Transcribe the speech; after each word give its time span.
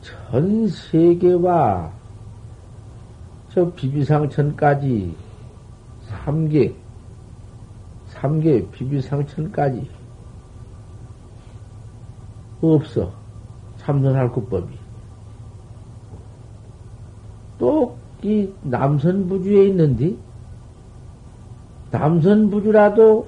전 0.00 0.66
세계와 0.66 1.92
저 3.50 3.70
비비상천까지 3.72 5.14
삼계, 6.04 6.74
삼계 8.06 8.66
비비상천까지 8.70 9.90
없어. 12.62 13.12
참선할 13.76 14.32
구법이. 14.32 14.74
또 17.58 17.94
이 18.22 18.50
남선부주에 18.62 19.66
있는데 19.66 20.16
남선부주라도 22.00 23.26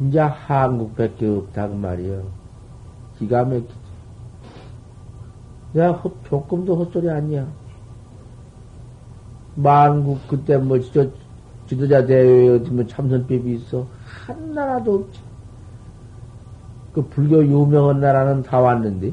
이제 0.00 0.18
한국밖에 0.18 1.26
없다고 1.28 1.74
말이요. 1.74 2.22
기가 3.18 3.44
막히지. 3.44 3.68
야, 5.76 5.90
헛- 5.90 6.24
조금도 6.24 6.76
헛소리 6.76 7.10
아니야. 7.10 7.46
만국 9.56 10.26
그때 10.28 10.56
뭐저 10.56 11.08
지도자 11.66 12.04
대회에 12.06 12.48
어디 12.56 12.70
뭐 12.70 12.86
참선법이 12.86 13.54
있어. 13.54 13.86
한 14.26 14.52
나라도 14.54 14.94
없지. 14.96 15.20
그 16.94 17.02
불교 17.08 17.44
유명한 17.44 18.00
나라는 18.00 18.42
다 18.42 18.58
왔는데 18.60 19.12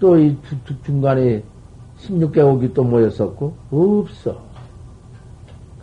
또 0.00 0.16
이 0.18 0.36
중간에 0.82 1.42
16개국이 1.98 2.72
또 2.74 2.84
모였었고 2.84 3.54
없어. 3.70 4.53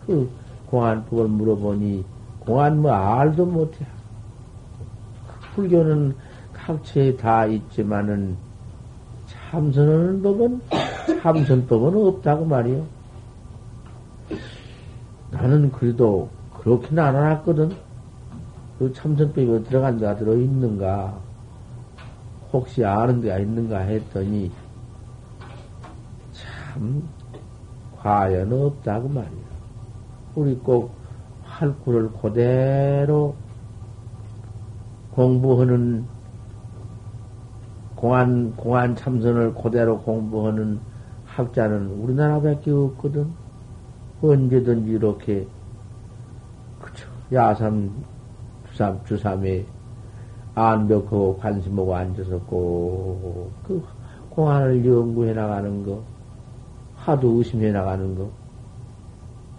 그 0.06 0.30
공안법을 0.66 1.28
물어보니 1.28 2.04
공안 2.40 2.80
뭐 2.80 2.92
알도 2.92 3.46
못해. 3.46 3.86
불교는 5.54 6.16
각처에 6.52 7.16
다 7.16 7.46
있지만은 7.46 8.36
참선하는 9.26 10.22
법은 10.22 10.60
참선법은 11.22 12.06
없다고 12.06 12.44
말이요. 12.46 12.86
나는 15.30 15.70
그래도 15.72 16.30
그렇게는 16.58 17.02
안 17.02 17.16
알았거든. 17.16 17.70
그 18.78 18.92
참선법이 18.92 19.48
어디 19.50 19.64
들어간다 19.64 20.16
들어 20.16 20.34
있는가? 20.34 21.18
혹시 22.52 22.84
아는 22.84 23.20
데가 23.20 23.38
있는가 23.38 23.78
했더니 23.78 24.50
참 26.32 27.08
과연 27.98 28.52
없다고 28.52 29.08
말이야. 29.08 29.51
우리 30.34 30.54
꼭 30.56 30.92
활구를 31.44 32.10
그대로 32.12 33.34
공부하는 35.12 36.06
공안 37.96 38.56
공안 38.56 38.96
참선을 38.96 39.54
그대로 39.54 40.00
공부하는 40.00 40.80
학자는 41.26 41.88
우리나라밖에 42.02 42.70
없거든. 42.70 43.32
언제든지 44.22 44.90
이렇게 44.92 45.46
그쵸 46.80 47.08
야삼 47.32 48.04
주삼 48.70 49.04
주삼에 49.04 49.64
안벽하고 50.54 51.38
관심하고 51.38 51.94
앉아서 51.94 52.38
꼭 52.40 53.52
그 53.64 53.82
공안을 54.30 54.84
연구해 54.86 55.32
나가는 55.34 55.84
거 55.84 56.02
하도 56.96 57.28
의심해 57.38 57.70
나가는 57.72 58.14
거 58.16 58.30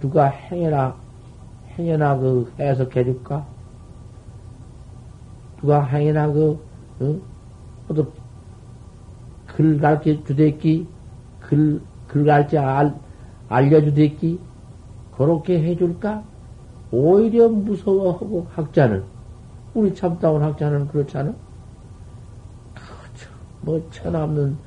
누가 0.04 0.26
행해나 0.26 0.98
행해나 1.78 2.18
그 2.18 2.52
해석해 2.60 3.06
줄까? 3.06 3.48
누가 5.62 5.82
행해나 5.86 6.28
그 6.28 6.60
어? 7.00 7.16
또글 9.48 9.80
가르쳐 9.80 10.22
주댔기 10.26 10.86
글, 11.40 11.82
글 12.10 12.26
가르쳐 12.26 12.60
알, 12.60 12.94
알려주댔기 13.48 14.42
그렇게 15.16 15.64
해줄까? 15.64 16.22
오히려 16.92 17.48
무서워하고 17.48 18.48
학자는 18.52 19.06
우리 19.74 19.96
참다운 19.96 20.44
학자는 20.44 20.90
그렇잖아. 20.90 21.34
그렇죠. 22.74 23.30
뭐 23.62 23.90
천없는 23.90 24.58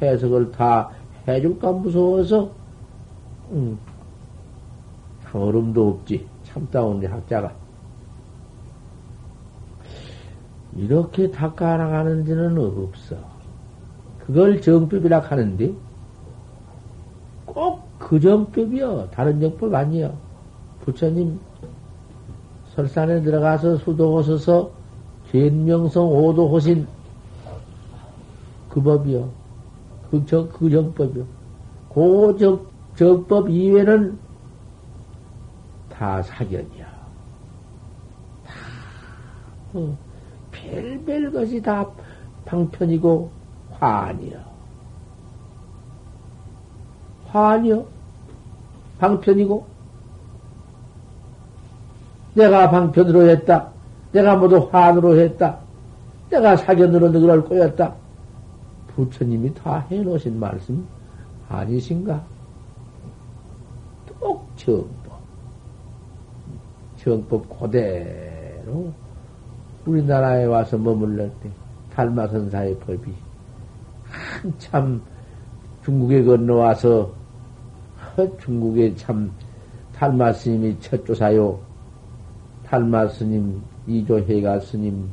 해석을 0.00 0.50
다 0.50 0.88
해줄까 1.28 1.72
무서워서 1.72 2.50
음, 3.50 3.78
얼음도 5.38 5.88
없지. 5.88 6.26
참다운 6.44 7.04
학자가. 7.04 7.52
이렇게 10.76 11.30
닦아나가는 11.30 12.24
데는 12.24 12.58
없어. 12.58 13.16
그걸 14.20 14.60
정법이라 14.60 15.20
하는데, 15.20 15.72
꼭 17.46 17.92
그 18.02 18.20
정법이요. 18.20 19.08
다른 19.10 19.40
정법 19.40 19.72
아니요. 19.74 20.12
부처님 20.84 21.38
설산에 22.74 23.22
들어가서 23.22 23.76
수도하셔서 23.78 24.70
견명성 25.30 26.08
오도하신 26.08 26.86
그 28.68 28.82
법이요. 28.82 29.30
그, 30.10 30.26
정, 30.26 30.48
그 30.48 30.68
정법이요. 30.68 31.24
그 31.94 32.36
정, 32.38 32.60
정법 32.96 33.48
이외는 33.48 34.18
다 36.02 36.20
사견이야. 36.20 36.84
다, 38.44 38.52
어, 39.72 39.96
별별 40.50 41.30
것이 41.30 41.62
다 41.62 41.88
방편이고 42.44 43.30
화아니여. 43.70 44.40
화아니여. 47.28 47.86
방편이고, 48.98 49.64
내가 52.34 52.68
방편으로 52.68 53.28
했다. 53.28 53.70
내가 54.10 54.34
모두 54.34 54.68
화으로 54.72 55.16
했다. 55.20 55.60
내가 56.30 56.56
사견으로 56.56 57.12
그럴 57.12 57.44
거였다. 57.44 57.94
부처님이 58.88 59.54
다 59.54 59.86
해놓으신 59.88 60.40
말씀 60.40 60.84
아니신가? 61.48 62.24
똑 64.18 64.44
정법. 64.56 65.01
정법 67.02 67.48
그대로 67.58 68.92
우리나라에 69.84 70.44
와서 70.44 70.78
머물렀 70.78 71.28
때 71.40 71.50
달마선사의 71.92 72.78
법이 72.78 73.12
한참 74.04 75.02
중국에 75.84 76.22
건너와서 76.22 77.12
중국에 78.40 78.94
참 78.94 79.32
달마 79.96 80.32
스님이 80.32 80.76
첫 80.80 81.04
조사요. 81.04 81.58
달마 82.64 83.08
스님, 83.08 83.60
이조 83.86 84.20
해가 84.20 84.60
스님, 84.60 85.08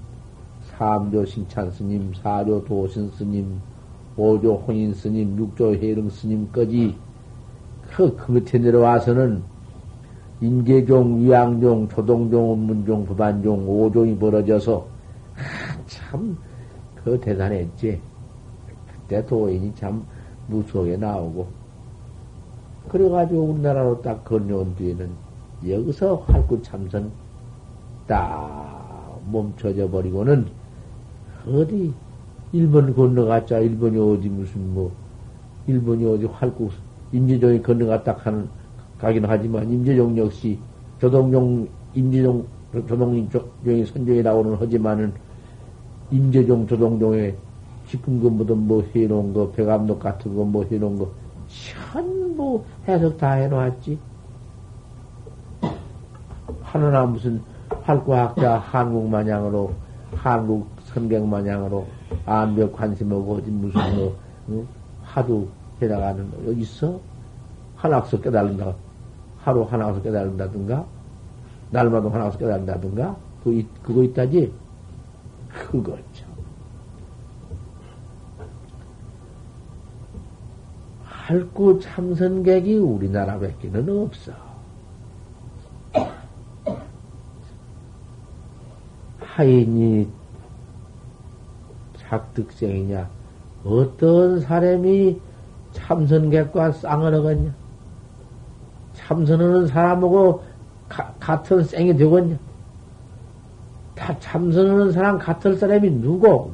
삼조 0.66 1.26
신찬 1.26 1.72
스님, 1.72 2.14
사조 2.14 2.66
도신 2.66 3.10
스님, 3.12 3.60
오조 4.16 4.56
혼인 4.68 4.94
스님, 4.94 5.38
육조 5.38 5.76
해릉 5.76 6.10
스님까지 6.10 6.96
그, 7.90 8.16
그 8.16 8.32
밑에 8.32 8.60
내려와서는 8.60 9.44
인계종, 10.42 11.22
위양종, 11.22 11.90
조동종, 11.90 12.52
업문종, 12.52 13.06
법안종, 13.06 13.68
오종이 13.68 14.18
벌어져서 14.18 14.88
참 15.88 16.38
그 17.04 17.20
대단했지. 17.20 18.00
그때 18.92 19.26
도인이 19.26 19.74
참 19.76 20.06
무속에 20.48 20.98
나오고 20.98 21.48
그래가지고 22.90 23.42
우리나라로 23.42 24.02
딱 24.02 24.24
건너온 24.24 24.76
뒤에는 24.76 25.10
여기서 25.68 26.16
활구 26.28 26.62
참선 26.62 27.12
딱 28.08 29.20
멈춰져 29.32 29.90
버리고는 29.90 30.48
어디 31.48 31.94
일본 32.52 32.96
건너갔자 32.96 33.60
일본이 33.60 34.00
어디 34.00 34.30
무슨 34.30 34.74
뭐 34.74 34.92
일본이 35.68 36.06
어디 36.06 36.26
활구 36.26 36.70
임재종이 37.12 37.62
건너갔다 37.62 38.14
하는 38.20 38.50
가긴 39.00 39.26
하지만 39.26 39.72
임재종 39.72 40.18
역시 40.18 40.60
조동종 41.00 41.68
임재종 41.94 42.46
조동종이 42.88 43.86
선종이 43.86 44.22
나오는 44.22 44.56
하지만은 44.56 45.14
임재종 46.12 46.68
조동종의 46.68 47.36
지금 47.88 48.20
그뭐든 48.22 48.68
뭐 48.68 48.84
해놓은 48.94 49.34
거 49.34 49.50
배감독 49.52 50.00
같은 50.00 50.36
거 50.36 50.44
뭐 50.44 50.64
해놓은 50.66 50.98
거 50.98 51.10
전부 51.50 52.64
해석 52.88 53.18
다 53.18 53.32
해놓았지. 53.32 53.98
하느나 56.62 57.06
무슨 57.06 57.42
활구학자 57.82 58.60
한국 58.60 59.10
마냥으로 59.10 59.72
한국 60.14 60.68
선객 60.86 61.26
마냥으로 61.26 61.88
안벽 62.26 62.74
관심하고 62.74 63.36
어디 63.36 63.50
무슨 63.50 63.96
뭐 63.96 64.16
응? 64.50 64.68
하도 65.04 65.48
해나가는 65.82 66.30
거 66.30 66.38
여기 66.48 66.62
있어? 66.62 67.00
하나서 67.76 68.20
깨달는다. 68.22 68.76
하루 69.50 69.64
하나서 69.64 70.00
깨달는다든가 70.04 70.86
날마다 71.72 72.10
하나서 72.14 72.38
깨달는다든가 72.38 73.18
그거, 73.44 73.68
그거 73.82 74.04
있다지? 74.04 74.54
그거 75.50 75.98
참. 76.14 76.30
할구 81.04 81.80
참선객이 81.80 82.78
우리나라 82.78 83.40
밖에는 83.40 84.04
없어. 84.04 84.32
하인이 89.20 90.08
작득생이냐, 91.98 93.10
어떤 93.64 94.42
사람이 94.42 95.20
참선객과 95.72 96.74
쌍을 96.74 97.14
하겠냐? 97.16 97.59
참선하는 99.10 99.66
사람하고 99.66 100.44
가, 100.88 101.12
같은 101.20 101.64
쌩이 101.64 101.98
되겠냐? 101.98 102.38
다 103.96 104.18
참선하는 104.20 104.92
사람 104.92 105.18
같을 105.18 105.56
사람이 105.56 105.90
누구? 106.00 106.52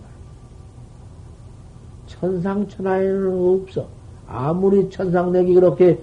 천상천하에는 2.07 3.61
없어. 3.61 3.85
아무리 4.25 4.89
천상내기 4.89 5.53
그렇게 5.53 6.01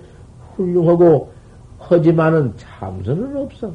훌륭하고 0.54 1.32
하지만은 1.78 2.52
참선은 2.58 3.34
없어. 3.34 3.72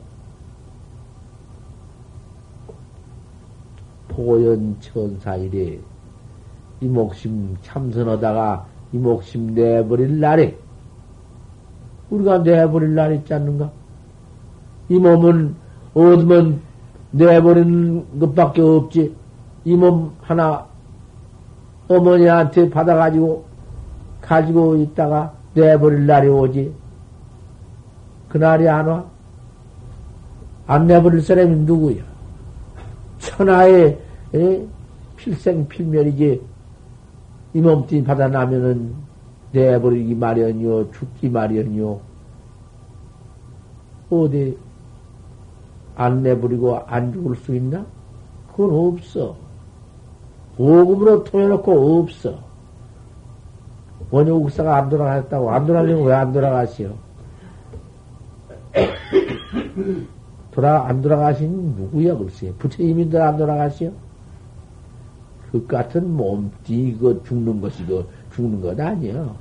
보현 4.10 4.78
천사일에 4.80 5.80
이 6.82 6.86
목심 6.86 7.58
참선하다가 7.64 8.68
이 8.94 8.98
목심 8.98 9.56
내버릴 9.56 10.20
날에 10.20 10.58
우리가 12.10 12.40
내버릴 12.40 12.96
날 12.96 13.14
있지 13.16 13.34
않는가? 13.34 13.70
이 14.90 14.98
몸은 14.98 15.56
얻으면 15.94 16.62
내버리는 17.12 18.20
것밖에 18.20 18.62
없지. 18.62 19.16
이 19.66 19.76
몸 19.76 20.12
하나 20.22 20.66
어머니한테 21.90 22.70
받아가지고 22.70 23.46
가지고 24.22 24.76
있다가 24.78 25.34
내버릴 25.54 26.06
날이 26.06 26.28
오지. 26.30 26.74
그날이 28.30 28.68
안 28.70 28.88
와? 28.88 29.06
안 30.68 30.88
내버릴 30.88 31.22
사람이 31.22 31.56
누구야? 31.66 32.04
천하의 33.20 34.00
에? 34.36 34.66
필생 35.16 35.68
필멸이지. 35.68 36.42
이 37.54 37.62
몸뚱이 37.62 38.04
받아나면은 38.04 38.94
내버리기 39.58 40.16
마련이요, 40.16 40.92
죽기 40.92 41.30
마련이요. 41.30 42.00
어디 44.10 44.58
안 45.96 46.22
내버리고 46.24 46.78
안 46.86 47.12
죽을 47.12 47.36
수 47.36 47.56
있나? 47.56 47.86
그건 48.52 48.94
없어. 48.94 49.36
오금으로 50.58 51.24
통해놓고 51.24 52.00
없어. 52.00 52.40
원효국사가 54.12 54.78
안 54.78 54.90
돌아갔다고. 54.90 55.52
안 55.52 55.66
돌아가려면 55.66 56.06
왜 56.06 56.14
안 56.14 56.32
돌아가시오? 56.32 56.94
돌아, 60.52 60.86
안 60.88 61.02
돌아가신 61.02 61.76
누구야, 61.76 62.16
글쎄. 62.16 62.52
부처님인들 62.58 63.22
안 63.22 63.38
돌아가시오? 63.38 63.92
그 65.52 65.66
같은 65.68 66.16
몸띠, 66.16 66.98
그 67.00 67.22
죽는 67.28 67.62
것이 67.62 67.86
그 67.86 68.08
죽는 68.36 68.62
것 68.62 68.80
아니야. 68.80 69.36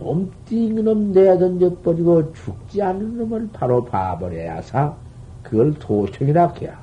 몸띠 0.00 0.70
놈 0.82 1.12
내던져버리고 1.12 2.32
죽지 2.32 2.82
않는 2.82 3.18
놈을 3.18 3.50
바로 3.52 3.84
봐버려야사 3.84 4.94
그걸 5.42 5.74
도통이라 5.74 6.54
해야. 6.60 6.78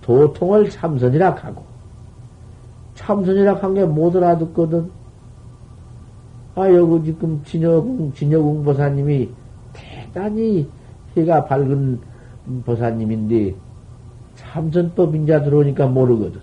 도통을 0.00 0.70
참선이라 0.70 1.30
하고. 1.30 1.62
참선이라 2.94 3.54
한 3.56 3.74
게 3.74 3.84
못 3.84 4.16
알아듣거든. 4.16 4.90
아, 6.54 6.68
여기 6.70 7.06
지금 7.06 7.42
진여궁, 7.44 8.12
진여궁 8.14 8.64
보사님이 8.64 9.30
대단히 9.72 10.68
해가 11.16 11.44
밝은 11.46 11.98
보사님인데, 12.64 13.54
참선법 14.36 15.14
인자 15.14 15.42
들어오니까 15.44 15.86
모르거든. 15.86 16.40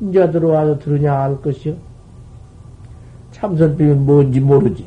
인자 0.00 0.30
들어와서 0.30 0.78
들으냐 0.78 1.12
알 1.12 1.40
것이요? 1.40 1.74
참선법이 3.32 3.84
뭔지 3.84 4.40
모르지. 4.40 4.86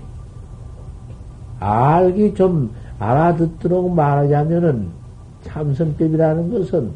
알기 1.61 2.33
좀 2.33 2.71
알아듣도록 2.99 3.93
말하자면은 3.93 4.89
참선법이라는 5.43 6.51
것은 6.51 6.91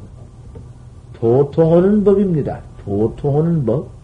도통하는 1.14 2.04
법입니다. 2.04 2.60
도통하는 2.84 3.66
법. 3.66 3.96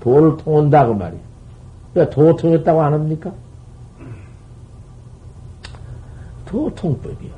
도를 0.00 0.36
통한다, 0.38 0.86
그 0.86 0.92
말이야. 0.92 1.20
그러니까 1.92 2.14
도 2.14 2.36
통했다고 2.36 2.80
안 2.82 2.92
합니까? 2.92 3.32
도통법이요. 6.46 7.30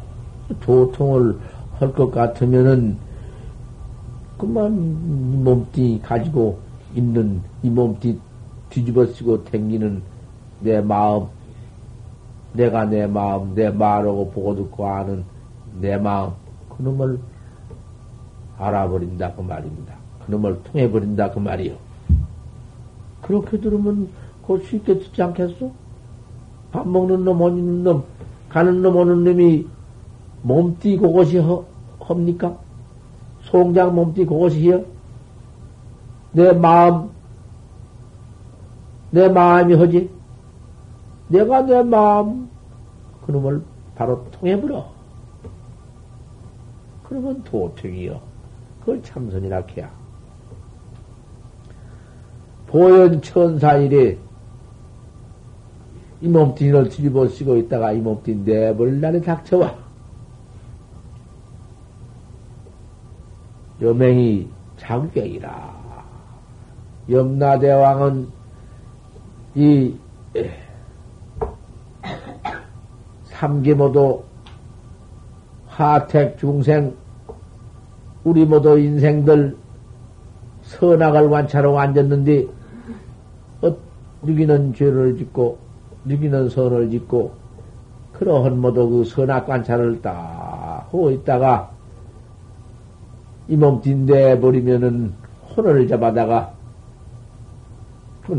도통을 0.61 1.39
할 1.79 1.93
것 1.93 2.11
같으면은, 2.11 2.99
그만, 4.37 4.73
이 4.75 5.37
몸띠 5.37 6.01
가지고 6.05 6.59
있는, 6.95 7.41
이 7.63 7.71
몸띠 7.71 8.19
뒤집어 8.69 9.07
쓰고 9.07 9.45
댕기는 9.45 10.03
내 10.61 10.81
마음, 10.83 11.27
내가 12.53 12.85
내 12.85 13.07
마음, 13.07 13.55
내 13.55 13.71
말하고 13.71 14.31
보고 14.31 14.55
듣고 14.57 14.87
아는 14.87 15.25
내 15.81 15.97
마음, 15.97 16.33
그놈을 16.77 17.19
알아버린다, 18.59 19.33
그 19.35 19.41
말입니다. 19.43 19.95
그놈을 20.27 20.63
통해버린다 20.65 21.31
그 21.31 21.39
말이요. 21.39 21.75
그렇게 23.23 23.59
들으면 23.59 24.09
곧 24.43 24.65
쉽게 24.65 24.99
듣지 24.99 25.23
않겠어? 25.23 25.71
밥 26.73 26.87
먹는 26.87 27.25
놈, 27.25 27.39
못 27.39 27.51
있는 27.51 27.85
놈, 27.85 28.05
가는 28.49 28.83
놈, 28.83 28.97
오는 28.97 29.25
놈이 29.25 29.67
몸띠 30.43 30.97
그것이 30.99 31.39
허, 31.39 31.65
합니까? 32.01 32.57
송장 33.43 33.95
몸띠 33.95 34.27
그것이요? 34.27 34.85
내 36.33 36.53
마음, 36.53 37.11
내 39.11 39.29
마음이 39.29 39.75
허지? 39.75 40.11
내가 41.31 41.63
내 41.63 41.83
마음, 41.83 42.51
그놈을 43.25 43.63
바로 43.95 44.25
통해버려. 44.33 44.85
그러면 47.05 47.43
도통이요. 47.45 48.21
그걸 48.81 49.03
참선이라 49.03 49.63
해야. 49.77 49.91
보현 52.67 53.23
천사 53.23 53.77
일에 53.77 54.19
이 56.21 56.29
몸뚱이를 56.29 56.89
뒤집어 56.89 57.27
쓰고 57.29 57.57
있다가 57.57 57.93
이 57.93 57.99
몸뚱이 57.99 58.39
내버릴 58.45 59.01
날에 59.01 59.21
닥쳐와. 59.21 59.75
여맹이 63.81 64.49
자극이라. 64.77 65.81
염라대왕은 67.09 68.29
이 69.55 69.95
삼계 73.41 73.73
모두 73.73 74.23
화택 75.67 76.37
중생 76.37 76.95
우리 78.23 78.45
모두 78.45 78.79
인생들 78.79 79.57
선악을 80.61 81.31
관찰하고 81.31 81.81
앉았는데 81.81 82.47
어, 83.63 83.77
누기는 84.21 84.75
죄를 84.75 85.17
짓고 85.17 85.57
누기는 86.05 86.51
선을 86.51 86.91
짓고 86.91 87.33
그러한 88.13 88.61
모두 88.61 88.87
그 88.91 89.05
선악 89.05 89.47
관찰을 89.47 90.03
딱 90.03 90.85
하고 90.91 91.11
있다가 91.11 91.71
이 93.49 93.57
몸뚱 93.57 94.05
내버리면은 94.05 95.15
혼을 95.57 95.89
잡아다가 95.89 96.53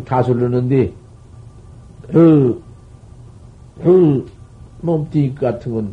다술르는데 0.06 0.94
그, 2.12 2.62
그 3.84 4.26
몸뚱이 4.82 5.36
같은 5.36 5.92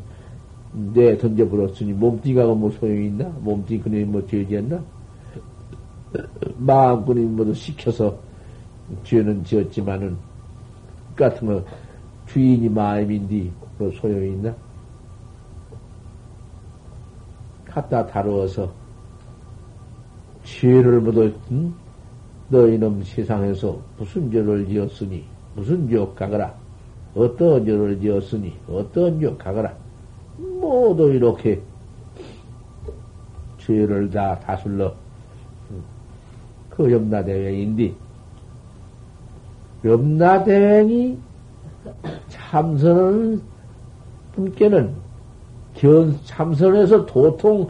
건내 0.72 1.16
던져버렸으니 1.18 1.92
몸뚱이가 1.92 2.46
뭐 2.54 2.70
소용이 2.70 3.06
있나? 3.06 3.28
몸뚱이 3.40 3.80
그놈이 3.80 4.04
뭐 4.04 4.26
죄지었나? 4.26 4.82
마음꾼이 6.56 7.20
모두 7.26 7.52
시켜서 7.54 8.18
죄는 9.04 9.44
지었지만은 9.44 10.16
그 11.14 11.24
같은 11.24 11.46
거 11.46 11.62
주인이 12.26 12.68
마음인데 12.68 13.50
뭐 13.78 13.90
소용이 13.92 14.32
있나? 14.32 14.54
갖다 17.64 18.06
다루어서 18.06 18.72
죄를 20.42 21.00
모두 21.00 21.32
응? 21.50 21.74
너희놈 22.48 23.02
세상에서 23.04 23.78
무슨 23.98 24.30
죄를 24.30 24.66
지었으니 24.66 25.24
무슨 25.54 25.88
죄 25.88 25.98
가거라 26.14 26.57
어떤 27.18 27.64
죄를 27.64 28.00
지었으니 28.00 28.54
어떤 28.68 29.18
죄 29.20 29.34
가거라 29.36 29.74
모두 30.38 31.12
이렇게 31.12 31.60
죄를 33.58 34.08
다 34.10 34.38
다술러 34.38 34.94
그 36.70 36.92
염라대왕인데 36.92 37.92
염라대왕이 39.84 41.18
참선하는 42.28 43.42
분께는 44.32 44.94
견 45.74 46.18
참선에서 46.24 47.06
도통 47.06 47.68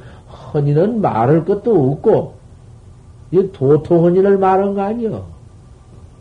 헌이는 0.53 1.01
말할 1.01 1.45
것도 1.45 1.93
없고 1.93 2.35
이 3.31 3.51
도통 3.53 4.05
헌이를 4.05 4.39
말한 4.39 4.75
거 4.75 4.83
아니요. 4.83 5.27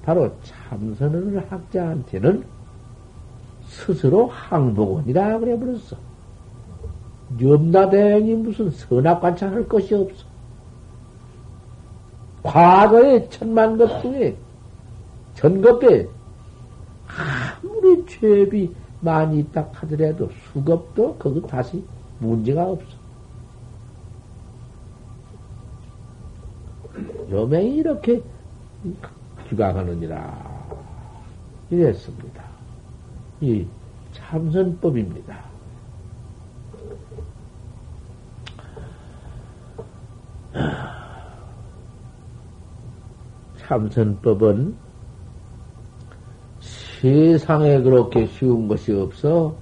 바로 0.03 0.31
참선을 0.43 1.45
학자한테는 1.49 2.43
스스로 3.77 4.27
항복원이라 4.27 5.39
그래 5.39 5.57
버렸어. 5.57 5.95
염라대왕이 7.39 8.33
무슨 8.35 8.71
선악 8.71 9.21
관찰할 9.21 9.67
것이 9.67 9.93
없어. 9.93 10.25
과거의 12.41 13.29
천만 13.29 13.77
것 13.77 14.01
중에 14.01 14.35
전겁에 15.35 16.07
아무리 17.07 18.05
죄비 18.07 18.73
많이 19.01 19.39
있다 19.39 19.67
하더라도 19.73 20.29
수겁도 20.51 21.15
거기 21.15 21.41
다시 21.41 21.83
문제가 22.19 22.65
없어. 22.65 22.97
여맹이 27.29 27.75
이렇게 27.75 28.23
기각하느니라 29.49 30.57
이랬습니다. 31.69 32.46
이 33.41 33.65
참선법입니다. 34.13 35.45
참선법은 43.57 44.75
세상에 46.59 47.81
그렇게 47.81 48.25
쉬운 48.25 48.67
것이 48.67 48.91
없어. 48.93 49.55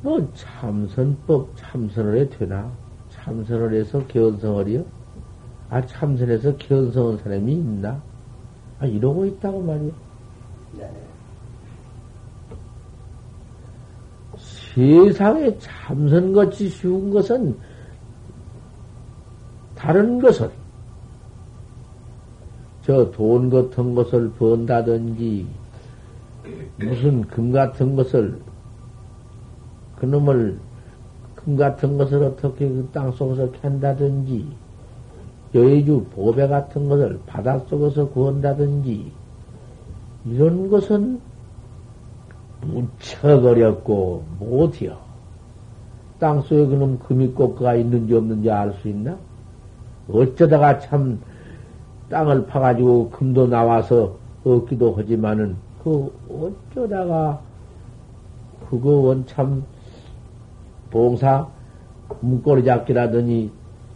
뭐 0.00 0.32
참선법 0.34 1.56
참선을 1.56 2.18
해 2.18 2.28
되나? 2.30 2.70
참선을 3.10 3.74
해서 3.74 4.06
견성을이요? 4.06 5.03
아 5.74 5.84
참선해서 5.84 6.56
견성한 6.56 7.18
사람이 7.18 7.52
있나? 7.52 8.00
아 8.78 8.86
이러고 8.86 9.26
있다고 9.26 9.60
말이야. 9.60 9.90
세상에 14.38 15.58
참선같이 15.58 16.68
쉬운 16.68 17.10
것은 17.10 17.58
다른 19.74 20.20
것을 20.20 20.48
저 22.82 23.10
돈 23.10 23.50
같은 23.50 23.96
것을 23.96 24.30
번다든지 24.34 25.44
무슨 26.78 27.22
금 27.22 27.50
같은 27.50 27.96
것을 27.96 28.40
그놈을 29.96 30.56
금 31.34 31.56
같은 31.56 31.98
것을 31.98 32.22
어떻게 32.22 32.68
그 32.68 32.88
땅 32.92 33.10
속에서 33.10 33.50
캔다든지 33.50 34.63
여의주 35.54 36.06
보배 36.14 36.48
같은 36.48 36.88
것을 36.88 37.20
바닷속에서 37.26 38.08
구한다든지 38.08 39.12
이런 40.26 40.68
것은 40.68 41.20
무척 42.62 43.44
어렵고 43.44 44.24
못해요. 44.38 44.96
땅속에 46.18 46.66
그놈 46.66 46.98
금이 46.98 47.28
꼭가 47.28 47.74
있는지 47.74 48.14
없는지 48.14 48.50
알 48.50 48.72
수 48.80 48.88
있나? 48.88 49.16
어쩌다가 50.08 50.78
참 50.80 51.20
땅을 52.08 52.46
파가지고 52.46 53.10
금도 53.10 53.46
나와서 53.46 54.16
얻기도 54.44 54.94
하지만은 54.94 55.56
그 55.82 56.12
어쩌다가 56.74 57.40
그거 58.68 58.90
원참 58.90 59.64
봉사 60.90 61.46
문고리 62.20 62.64
잡기라더니 62.64 63.50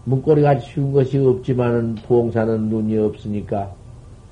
문고리가 0.08 0.58
쉬운 0.60 0.92
것이 0.92 1.18
없지만은 1.18 1.96
봉사는 2.06 2.68
눈이 2.68 2.96
없으니까 2.96 3.70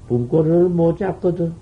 문고리를 0.09 0.71
못 0.71 0.97
잡거든. 0.97 1.52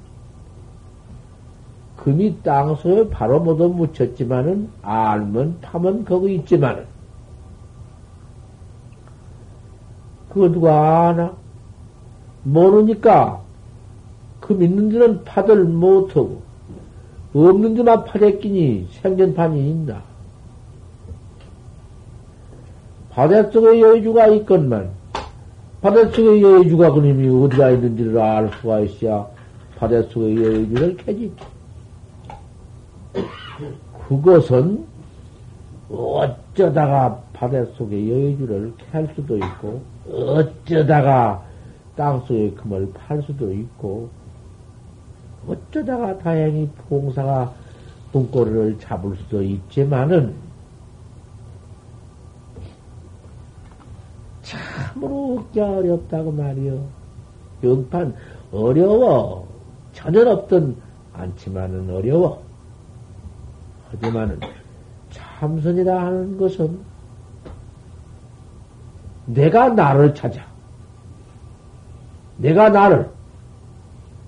금이 1.96 2.42
땅속에 2.42 3.08
바로 3.10 3.40
모두 3.40 3.68
묻혔지만은 3.68 4.68
알면 4.82 5.58
파면 5.62 6.04
거기 6.04 6.36
있지만은 6.36 6.84
그거 10.28 10.48
누가 10.48 11.08
아나? 11.08 11.32
모르니까 12.44 13.40
금 14.40 14.62
있는 14.62 14.90
데는 14.90 15.24
파들 15.24 15.64
못하고 15.64 16.42
없는 17.32 17.74
데만 17.74 18.04
파랬끼니 18.04 18.88
생전판이 18.90 19.70
있나? 19.70 20.02
바닷속에 23.14 23.80
여주가 23.80 24.26
있건만 24.26 24.90
바닷속에 25.80 26.42
여주가 26.42 26.92
그님이 26.92 27.44
어디가 27.44 27.70
있는지를 27.70 28.18
알 28.18 28.50
수가 28.60 28.80
있어야 28.80 29.26
바닷속에 29.76 30.34
여주를 30.34 30.96
캐지. 30.96 31.32
그것은 34.08 34.84
어쩌다가 35.90 37.22
바닷속에 37.32 38.10
여의주를 38.10 38.72
캘 38.90 39.06
수도 39.14 39.36
있고, 39.36 39.82
어쩌다가 40.10 41.42
땅속에 41.96 42.50
금을 42.52 42.92
팔 42.94 43.22
수도 43.22 43.52
있고, 43.52 44.08
어쩌다가 45.46 46.18
다행히 46.18 46.68
봉사가 46.88 47.52
bun꼬리를 48.12 48.78
잡을 48.80 49.16
수도 49.16 49.42
있지만은, 49.42 50.34
참으로 54.44 55.38
얻기 55.38 55.60
어렵다고 55.60 56.30
말이요. 56.30 56.80
영판 57.62 58.14
어려워. 58.52 59.48
전혀 59.92 60.28
없던 60.30 60.76
않지만은 61.14 61.90
어려워. 61.90 62.42
하지만은 63.90 64.40
참선이라 65.10 66.06
하는 66.06 66.38
것은 66.38 66.78
내가 69.26 69.70
나를 69.70 70.14
찾아. 70.14 70.44
내가 72.36 72.68
나를 72.68 73.08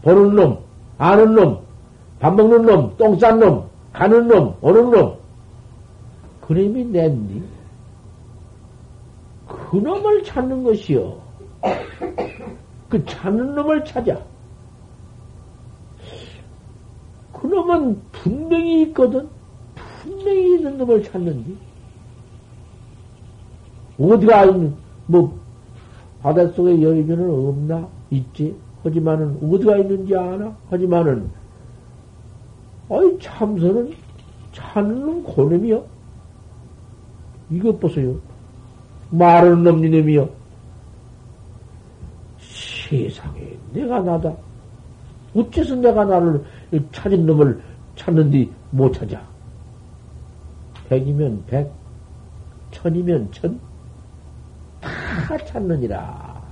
보는 0.02 0.36
놈, 0.36 0.58
아는 0.98 1.34
놈, 1.34 1.60
밥 2.20 2.34
먹는 2.34 2.64
놈, 2.64 2.96
똥 2.96 3.18
싼 3.18 3.40
놈, 3.40 3.68
가는 3.92 4.28
놈, 4.28 4.54
오는 4.60 4.90
놈. 4.90 5.16
그놈이 6.42 6.84
낸니? 6.84 7.42
그 9.76 9.80
놈을 9.80 10.22
찾는 10.22 10.62
것이요. 10.62 11.20
그 12.88 13.04
찾는 13.04 13.54
놈을 13.54 13.84
찾아. 13.84 14.18
그 17.30 17.46
놈은 17.46 18.00
분명히 18.10 18.82
있거든. 18.84 19.28
분명히 19.74 20.54
있는 20.54 20.78
놈을 20.78 21.02
찾는지. 21.02 21.58
어디가 24.00 24.46
있는, 24.46 24.74
뭐, 25.04 25.38
바닷속에 26.22 26.80
여의주는 26.80 27.30
없나? 27.30 27.86
있지. 28.08 28.56
하지만은, 28.82 29.38
어디가 29.42 29.76
있는지 29.76 30.16
아나? 30.16 30.56
하지만은, 30.70 31.30
아이, 32.88 33.18
참선은 33.18 33.92
찾는 34.52 35.00
놈 35.00 35.22
고놈이요. 35.22 35.84
이것 37.50 37.78
보세요. 37.78 38.18
말하는 39.10 39.62
놈 39.62 39.80
니놈이요. 39.80 40.28
세상에, 42.38 43.56
내가 43.72 44.00
나다. 44.00 44.32
어째서 45.34 45.74
내가 45.76 46.04
나를 46.04 46.44
찾은 46.92 47.26
놈을 47.26 47.60
찾는디 47.96 48.50
못 48.70 48.92
찾아? 48.92 49.20
백이면 50.88 51.44
백, 51.46 51.70
천이면 52.70 53.30
천, 53.32 53.58
다 54.80 55.36
찾느니라. 55.44 56.42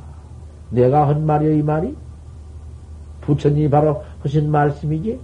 내가 0.70 1.08
한 1.08 1.24
말이여, 1.24 1.52
이 1.52 1.62
말이? 1.62 1.94
부처님이 3.20 3.70
바로 3.70 4.02
하신 4.22 4.50
말씀이지? 4.50 5.18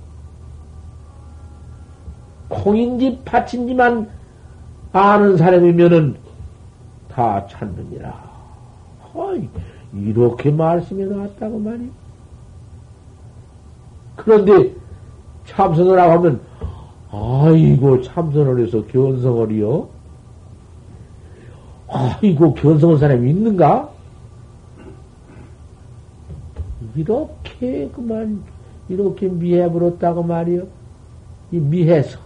콩인지 2.48 3.20
팥인지만 3.24 4.08
아는 4.92 5.36
사람이면은 5.36 6.16
다 7.20 7.46
찾느니라. 7.48 8.14
어이, 9.12 9.46
이렇게 9.92 10.50
말씀이 10.50 11.04
나왔다고 11.04 11.58
말이야. 11.58 11.88
그런데 14.16 14.74
참선을 15.44 16.00
하고 16.00 16.12
하면, 16.12 16.40
아이고, 17.10 18.00
참선을 18.00 18.64
해서 18.64 18.86
견성을 18.86 19.52
이요? 19.52 19.88
아이고, 21.88 22.54
견성한 22.54 22.96
사람이 22.96 23.28
있는가? 23.28 23.90
이렇게 26.96 27.90
그만, 27.94 28.42
이렇게 28.88 29.28
미해버렸다고 29.28 30.22
말이요. 30.22 30.62
이 31.52 31.58
미해서, 31.58 32.18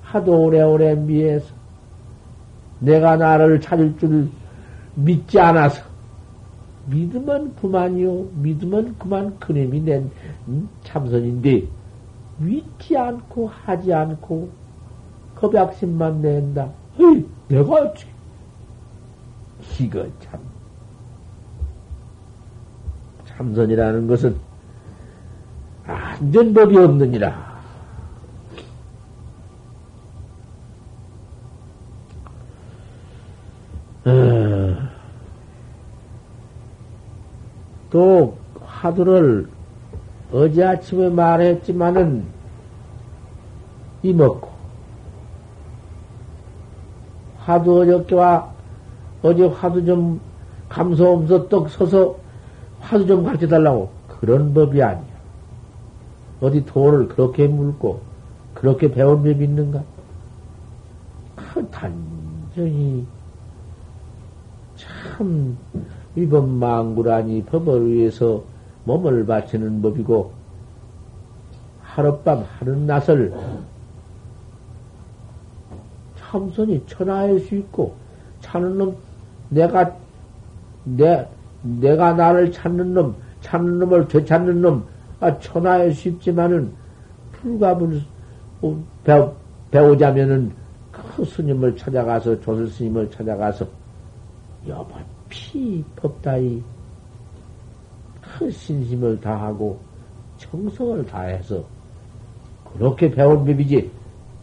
하도 0.00 0.44
오래오래 0.44 0.94
미해서, 0.94 1.52
내가 2.78 3.16
나를 3.16 3.60
찾을 3.60 3.98
줄 3.98 4.30
믿지 4.98 5.38
않아서, 5.38 5.82
믿으면 6.86 7.54
그만이요. 7.56 8.28
믿으면 8.34 8.96
그만 8.98 9.38
그놈이 9.38 9.80
낸 9.80 10.10
음, 10.48 10.68
참선인데 10.82 11.64
믿지 12.38 12.96
않고 12.96 13.48
하지 13.48 13.92
않고 13.92 14.48
겁약심만 15.36 16.20
낸다. 16.20 16.70
헤이, 16.98 17.24
내가 17.48 17.74
어찌 17.74 18.06
이거 19.80 20.04
참 20.20 20.40
참선이라는 23.26 24.06
것은 24.08 24.36
안전법이 25.86 26.76
없느니라. 26.76 27.48
어... 34.04 34.87
또 37.90 38.36
화두를 38.64 39.48
어제 40.32 40.64
아침에 40.64 41.08
말했지만은 41.08 42.24
이먹고 44.02 44.48
화두 47.38 47.80
어저께와 47.80 48.52
어제 49.22 49.46
화두 49.46 49.84
좀 49.84 50.20
감소 50.68 51.14
없어 51.14 51.48
떡 51.48 51.70
서서 51.70 52.16
화두 52.80 53.06
좀 53.06 53.24
가르쳐 53.24 53.46
달라고 53.48 53.90
그런 54.20 54.52
법이 54.52 54.82
아니야. 54.82 55.18
어디 56.40 56.64
돌을 56.66 57.08
그렇게 57.08 57.48
물고 57.48 58.00
그렇게 58.54 58.90
배운 58.90 59.22
법이 59.22 59.44
있는가? 59.44 59.82
그 61.36 61.66
단전히 61.70 63.06
참 64.76 65.56
이번 66.22 66.58
망구라니 66.58 67.44
법을 67.44 67.92
위해서 67.92 68.42
몸을 68.84 69.24
바치는 69.26 69.82
법이고 69.82 70.32
하룻밤 71.82 72.44
하룻낮을 72.58 73.34
참선이 76.16 76.84
천하일 76.86 77.40
수 77.40 77.54
있고 77.54 77.94
찾는 78.40 78.78
놈 78.78 78.96
내가 79.48 79.96
내 80.84 81.26
내가 81.62 82.12
나를 82.12 82.52
찾는 82.52 82.94
놈 82.94 83.14
찾는 83.40 83.78
놈을 83.78 84.08
되찾는 84.08 84.60
놈 84.60 84.84
아, 85.20 85.38
천하일 85.38 85.92
수 85.92 86.08
있지만은 86.08 86.72
불가불 87.32 88.02
배우, 89.04 89.32
배우자면은 89.70 90.52
그 90.92 91.24
스님을 91.24 91.76
찾아가서 91.76 92.40
조설 92.40 92.68
스님을 92.68 93.10
찾아가서 93.10 93.66
여보 94.68 94.94
피 95.28 95.84
법다이 95.96 96.62
큰 98.20 98.50
신심을 98.50 99.20
다하고 99.20 99.78
정성을 100.36 101.04
다해서 101.06 101.64
그렇게 102.72 103.10
배운 103.10 103.44
법이지 103.44 103.90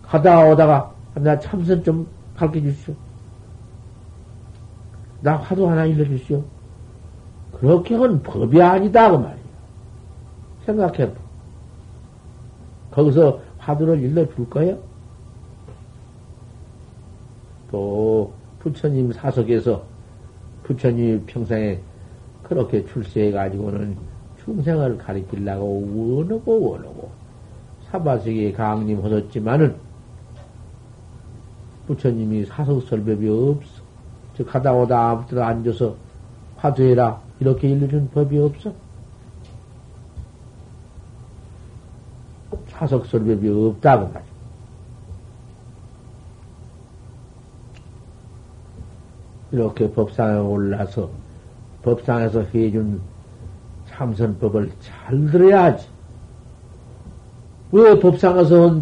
가다 0.03 0.49
오다가 0.49 0.93
나 1.15 1.37
참선 1.39 1.83
좀 1.83 2.05
가르쳐 2.35 2.59
주시오. 2.61 2.93
나 5.21 5.37
화두 5.37 5.67
하나 5.67 5.85
일러주시오. 5.85 6.43
그렇게 7.53 7.95
한 7.95 8.21
법이 8.21 8.61
아니다 8.61 9.09
그 9.09 9.15
말이야. 9.15 9.45
생각해봐. 10.65 11.13
거기서 12.91 13.39
화두를 13.57 13.99
일러줄 14.01 14.49
거예요? 14.49 14.77
또 17.71 18.31
부처님 18.59 19.11
사석에서 19.13 19.83
부처님이 20.65 21.21
평생에 21.25 21.79
그렇게 22.43 22.85
출세해가지고는 22.85 23.95
중생을 24.43 24.97
가리키려고 24.97 26.17
원하고 26.17 26.69
원하고 26.71 27.11
사바세계 27.89 28.51
강림 28.53 29.03
하셨지만은 29.03 29.75
부처님이 31.87 32.45
사석설법이 32.45 33.29
없어. 33.29 33.83
저 34.35 34.43
가다 34.43 34.73
오다 34.73 35.09
아무 35.11 35.25
때나 35.27 35.47
앉아서 35.47 35.95
화두해라. 36.57 37.21
이렇게 37.39 37.69
일러준 37.69 38.09
법이 38.09 38.39
없어. 38.39 38.73
사석설법이 42.69 43.47
없다고 43.49 44.07
말이야. 44.07 44.34
이렇게 49.51 49.89
법상에 49.91 50.39
올라서 50.39 51.09
법상에서 51.83 52.41
해준 52.53 53.01
참선법을 53.89 54.71
잘 54.81 55.31
들어야지. 55.31 55.87
왜 57.71 57.99
법상에서 57.99 58.81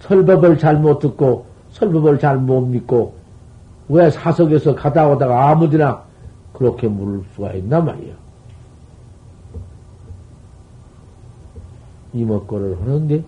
설법을 0.00 0.58
잘 0.58 0.76
못 0.76 0.98
듣고 0.98 1.46
설법을 1.70 2.18
잘 2.18 2.36
못 2.38 2.62
믿고 2.62 3.14
왜 3.88 4.10
사석에서 4.10 4.74
가다 4.74 5.08
오다가 5.08 5.50
아무데나 5.50 6.04
그렇게 6.52 6.88
물을 6.88 7.24
수가 7.34 7.52
있나 7.52 7.80
말이야. 7.80 8.14
이먹고를 12.12 12.80
하는데 12.80 13.22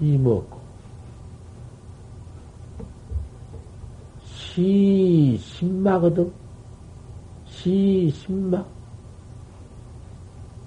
이먹고 0.00 0.61
시 4.52 5.38
신마거든. 5.40 6.30
시 7.46 8.10
신마. 8.10 8.62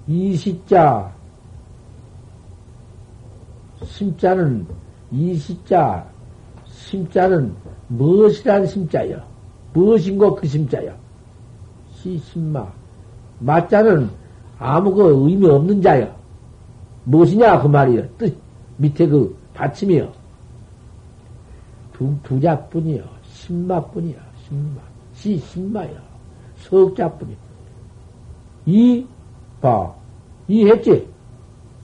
이시자 0.08 1.12
심자는 3.84 4.66
이시자 5.12 6.04
심자는 6.66 7.54
무엇이란 7.86 8.66
심자여? 8.66 9.22
무엇인고 9.72 10.34
그 10.34 10.48
심자여? 10.48 10.92
시신마. 11.94 12.66
마자는 13.38 14.10
아무 14.58 14.92
그 14.92 15.28
의미 15.28 15.48
없는 15.48 15.80
자여. 15.80 16.12
무엇이냐 17.04 17.62
그 17.62 17.68
말이여. 17.68 18.02
뜻 18.18 18.36
밑에 18.78 19.06
그 19.06 19.36
받침이여. 19.54 20.12
두, 21.92 22.16
두 22.24 22.40
자뿐이여. 22.40 23.15
신마뿐이여. 23.36 24.16
신마. 24.46 24.80
시 25.14 25.38
신마여. 25.38 25.94
석자뿐이여. 26.56 27.36
이, 28.66 29.06
봐. 29.60 29.94
이 30.48 30.66
했지? 30.66 31.08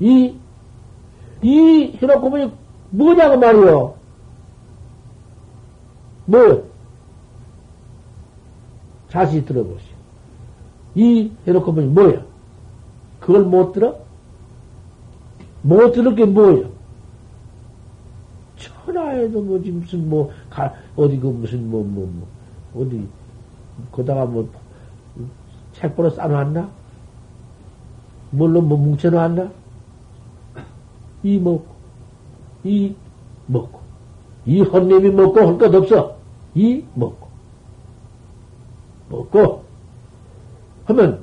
이, 0.00 0.34
이 1.42 1.98
해놓고 2.00 2.30
보니 2.30 2.52
뭐냐 2.90 3.30
그 3.30 3.34
말이여. 3.36 3.94
뭐요? 6.26 6.62
자세히 9.08 9.44
들어보시오. 9.44 9.92
이 10.94 11.30
해놓고 11.46 11.74
보니 11.74 11.86
뭐야? 11.88 12.24
그걸 13.20 13.44
못 13.44 13.72
들어? 13.72 13.96
못 15.62 15.92
들을 15.92 16.14
게? 16.14 16.24
천 16.24 16.72
하에도 18.96 19.42
뭐지 19.42 19.70
무슨 19.70 20.08
뭐 20.08 20.30
가, 20.50 20.74
어디 20.96 21.18
그 21.18 21.26
무슨 21.26 21.68
뭐뭐 21.70 21.86
뭐, 21.86 22.26
뭐, 22.72 22.82
어디 22.82 23.06
거다가 23.90 24.26
뭐 24.26 24.48
책보로 25.72 26.10
싸놓았나? 26.10 26.68
뭘로 28.30 28.60
뭐 28.62 28.78
뭉쳐놓았나? 28.78 29.50
이 31.22 31.38
먹고 31.38 31.66
이 32.64 32.94
먹고 33.46 33.80
이 34.46 34.60
헌님이 34.60 35.10
먹고 35.10 35.40
할 35.40 35.58
것 35.58 35.74
없어. 35.74 36.16
이 36.54 36.84
먹고 36.94 37.28
먹고 39.08 39.64
하면 40.86 41.22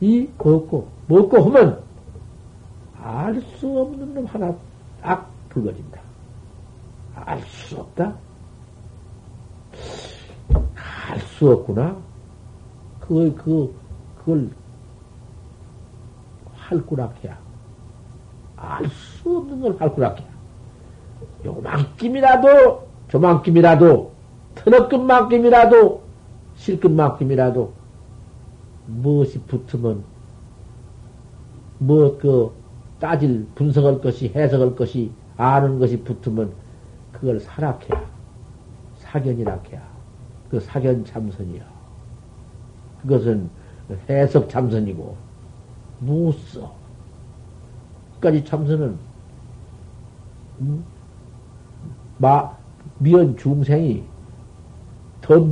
이 0.00 0.28
먹고 0.38 0.88
먹고 1.08 1.42
하면 1.42 1.82
알 3.02 3.40
수 3.58 3.68
없는 3.80 4.14
놈 4.14 4.24
하나 4.24 4.54
딱 5.02 5.30
불거진다. 5.50 6.00
알 7.14 7.40
수 7.42 7.80
없다. 7.80 8.14
알 11.10 11.20
수 11.20 11.50
없구나. 11.50 11.96
그걸 13.00 13.34
그 13.34 13.74
그걸 14.18 14.50
활구락해야 16.54 17.38
알 18.56 18.88
수 18.88 19.36
없는 19.36 19.60
걸 19.60 19.76
활구락해야 19.78 20.28
요만큼이라도 21.44 22.86
저만큼이라도 23.10 24.12
터널끝만큼이라도 24.54 26.02
실끝만큼이라도 26.54 27.72
무엇이 28.86 29.38
붙으면 29.40 30.04
무엇 31.78 32.18
그 32.18 32.50
따질 32.98 33.46
분석할 33.54 34.00
것이 34.00 34.32
해석할 34.34 34.74
것이 34.74 35.10
아는 35.36 35.78
것이 35.78 36.02
붙으면 36.02 36.52
그걸 37.24 37.40
사락해야 37.40 38.04
사견이라해야 38.98 39.82
그 40.50 40.60
사견 40.60 41.02
참선이야 41.06 41.64
그것은 43.00 43.48
해석 44.10 44.50
참선이고 44.50 45.16
무써 46.00 46.74
끝까지 48.16 48.44
참선은 48.44 48.98
음? 50.60 50.84
마 52.18 52.54
미연 52.98 53.38
중생이 53.38 54.04
더 55.22 55.48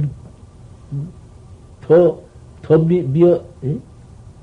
더, 1.81 2.21
더 2.61 2.79
미, 2.79 3.03
미어, 3.03 3.43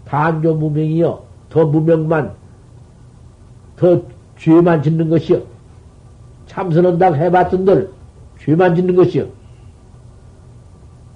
반조 0.05 0.55
무명이여. 0.55 1.23
더 1.49 1.65
무명만, 1.65 2.35
더 3.75 4.01
죄만 4.37 4.83
짓는 4.83 5.09
것이여. 5.09 5.41
참선한다고 6.49 7.15
해봤던들, 7.15 7.89
죄만 8.39 8.75
짓는 8.75 8.95
것이여. 8.95 9.25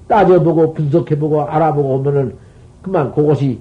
따져보고, 0.08 0.74
분석해보고, 0.74 1.41
알아보고 1.41 1.96
오면은, 1.96 2.38
그만 2.82 3.12
그것이 3.13 3.60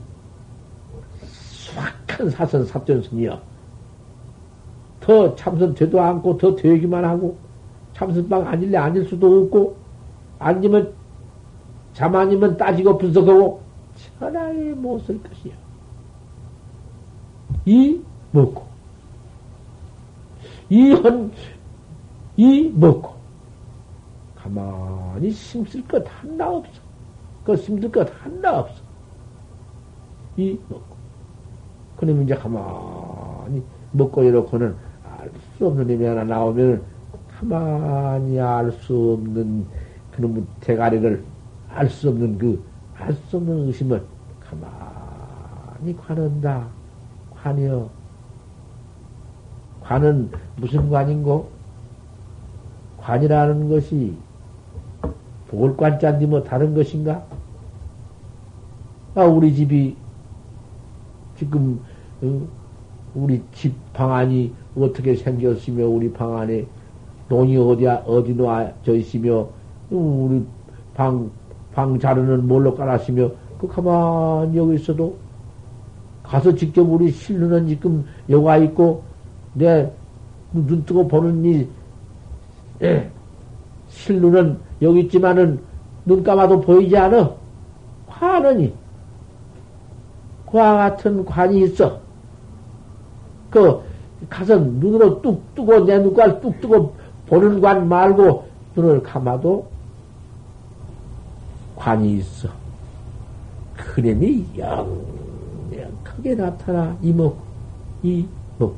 수확한 1.24 2.30
사선 2.30 2.64
삽전선이여. 2.66 3.40
더 5.00 5.34
참선 5.34 5.74
되도 5.74 6.00
않고, 6.00 6.36
더 6.36 6.54
되기만 6.54 7.04
하고, 7.04 7.36
참선방 7.94 8.46
앉을래 8.46 8.76
앉을 8.76 9.06
수도 9.06 9.42
없고, 9.42 9.76
앉으면 10.38 10.92
자만이면 11.94 12.56
따지고 12.56 12.98
분석하고 12.98 13.60
천하에 14.18 14.72
못쓸 14.72 15.20
것이야. 15.22 15.52
이 17.64 18.00
먹고 18.32 18.64
이 20.68 20.92
헌, 20.92 21.30
이 22.36 22.70
먹고 22.74 23.14
가만히 24.34 25.30
심쓸 25.30 25.86
것 25.86 26.04
하나 26.08 26.50
없어. 26.50 26.82
그 27.44 27.56
심들 27.56 27.90
것 27.92 28.08
하나 28.22 28.60
없어. 28.60 28.82
이 30.36 30.58
먹고 30.68 30.96
그러면 31.96 32.24
이제 32.24 32.34
가만히 32.34 33.66
먹고 33.92 34.22
이렇고는 34.24 34.76
알 35.02 35.32
수 35.56 35.66
없는 35.66 35.88
힘이 35.90 36.06
하나 36.06 36.24
나오면 36.24 36.86
가만히 37.28 38.40
알 38.40 38.72
수 38.72 39.14
없는 39.14 39.70
그놈의 40.10 40.46
대가리를 40.60 41.32
알 41.68 41.88
수 41.88 42.08
없는 42.10 42.38
그, 42.38 42.64
알 42.94 43.12
수 43.14 43.36
없는 43.38 43.66
의심을 43.68 44.10
가만히 44.40 45.96
관한다. 45.96 46.76
관이여. 47.30 47.94
관은 49.80 50.30
무슨 50.56 50.88
관인고? 50.88 51.61
관이라는 53.02 53.68
것이 53.68 54.16
보궐관자인데 55.48 56.26
뭐 56.26 56.42
다른 56.42 56.74
것인가? 56.74 57.24
아, 59.14 59.24
우리 59.24 59.54
집이 59.54 59.96
지금, 61.36 61.80
어, 62.22 62.48
우리 63.14 63.42
집 63.52 63.74
방 63.92 64.12
안이 64.12 64.52
어떻게 64.76 65.14
생겼으며, 65.14 65.86
우리 65.86 66.10
방 66.12 66.36
안에 66.38 66.66
돈이 67.28 67.56
어디야, 67.58 68.04
어디 68.06 68.34
놓아져 68.34 68.94
있으며, 68.96 69.48
우리 69.90 70.44
방 70.94 71.30
방 71.74 71.98
자르는 71.98 72.46
뭘로 72.48 72.74
깔았으며, 72.74 73.30
그 73.58 73.66
가만히 73.68 74.56
여기 74.58 74.74
있어도, 74.74 75.16
가서 76.22 76.54
직접 76.54 76.82
우리 76.82 77.10
실루는 77.10 77.66
지금 77.68 78.04
여가 78.28 78.58
있고, 78.58 79.02
내 79.54 79.90
눈 80.54 80.84
뜨고 80.84 81.08
보는 81.08 81.44
이, 81.46 81.66
예, 82.82 83.10
실루는 83.88 84.58
여기 84.80 85.00
있지만은, 85.00 85.60
눈 86.04 86.22
감아도 86.22 86.60
보이지 86.60 86.96
않아? 86.96 87.30
관은이. 88.08 88.74
그와 90.50 90.74
같은 90.76 91.24
관이 91.24 91.62
있어. 91.62 92.00
그, 93.50 93.82
가서 94.28 94.56
눈으로 94.56 95.22
뚝 95.22 95.54
뜨고, 95.54 95.84
내 95.84 95.98
눈깔 95.98 96.40
뚝 96.40 96.60
뜨고 96.60 96.94
보는 97.26 97.60
관 97.60 97.88
말고, 97.88 98.48
눈을 98.74 99.02
감아도 99.02 99.68
관이 101.76 102.18
있어. 102.18 102.48
그림이 103.76 104.46
영영 104.56 105.90
크게 106.02 106.34
나타나 106.34 106.96
이먹, 107.02 107.36
이먹, 108.02 108.76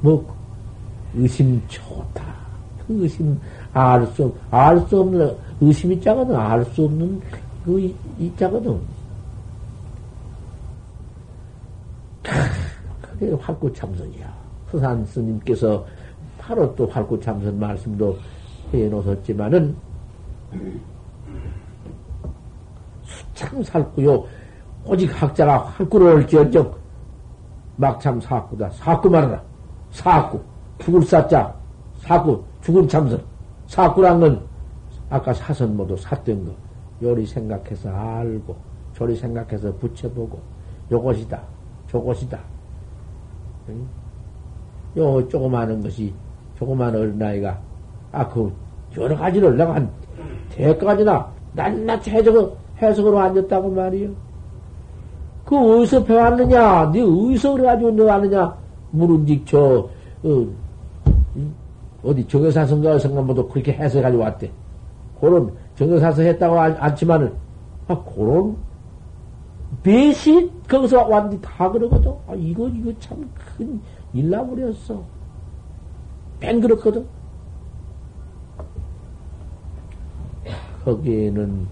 먹고, 0.00 0.34
의심 1.14 1.62
좋다. 1.68 2.29
그 2.90 3.04
의심 3.04 3.38
알 3.72 4.04
수, 4.08 4.34
알수 4.50 5.00
없는, 5.00 5.36
의심이 5.60 6.00
자거든, 6.00 6.34
알 6.34 6.64
수 6.64 6.84
없는 6.86 7.20
그 7.64 7.78
이, 7.78 7.94
이 8.18 8.32
자거든. 8.36 8.80
그게 13.00 13.32
확고 13.40 13.72
참선이야. 13.72 14.40
서산 14.70 15.04
스님께서 15.06 15.86
바로 16.38 16.74
또 16.74 16.86
활구참선 16.86 17.58
말씀도 17.60 18.18
해놓았지만은 18.72 19.76
수참 23.04 23.62
살구요. 23.62 24.24
오직 24.84 25.22
학자가 25.22 25.58
활구를 25.58 26.14
올지언정 26.14 26.74
막참 27.76 28.20
사구다. 28.20 28.70
사구 28.70 29.10
말하라. 29.10 29.40
사구. 29.90 30.40
죽을 30.78 31.02
사자. 31.02 31.54
사구 31.98 32.42
죽은 32.62 32.88
참선 32.88 33.22
사구란 33.66 34.20
건 34.20 34.42
아까 35.08 35.32
사선 35.32 35.76
모두 35.76 35.96
샀던 35.96 36.44
거 36.46 36.52
요리 37.02 37.26
생각해서 37.26 37.90
알고 37.90 38.54
조리 38.94 39.16
생각해서 39.16 39.72
붙여보고 39.74 40.38
요것이다 40.90 41.40
저것이다 41.88 42.38
응? 43.68 43.88
요 44.96 45.28
조그마한 45.28 45.82
것이 45.82 46.12
조그마한 46.58 46.94
어린아이가 46.96 47.58
아 48.12 48.28
그 48.28 48.52
여러 48.96 49.16
가지를 49.16 49.56
내가 49.56 49.76
한 49.76 49.90
대까지나 50.50 51.28
낱낱 51.52 52.08
해석을, 52.08 52.50
해석으로 52.82 53.18
앉았다고 53.18 53.70
말이요. 53.70 54.10
그 55.44 55.56
어디서 55.56 56.04
배웠느냐? 56.04 56.90
네 56.92 57.02
어디서 57.02 57.52
그래가지고 57.52 57.90
너 57.92 58.10
아느냐? 58.10 58.56
물은직 58.90 59.46
저, 59.46 59.88
어, 60.22 60.46
어디 62.02 62.26
정여사 62.26 62.66
성가 62.66 62.92
어선가 62.92 63.22
모두 63.22 63.46
그렇게 63.48 63.72
해석해가지고 63.72 64.22
왔대. 64.22 64.50
그런 65.20 65.52
정여사서 65.76 66.22
했다고 66.22 66.58
않지만은, 66.58 67.32
아, 67.88 68.02
그런 68.04 68.56
배시 69.82 70.50
거기서 70.68 71.06
왔는데 71.06 71.40
다 71.46 71.70
그러거든. 71.70 72.12
아, 72.26 72.34
이거, 72.34 72.68
이거 72.68 72.92
참 72.98 73.28
큰 73.56 73.80
일나버렸어. 74.12 75.02
뺑 76.40 76.60
그렇거든. 76.60 77.06
거기에는 80.84 81.66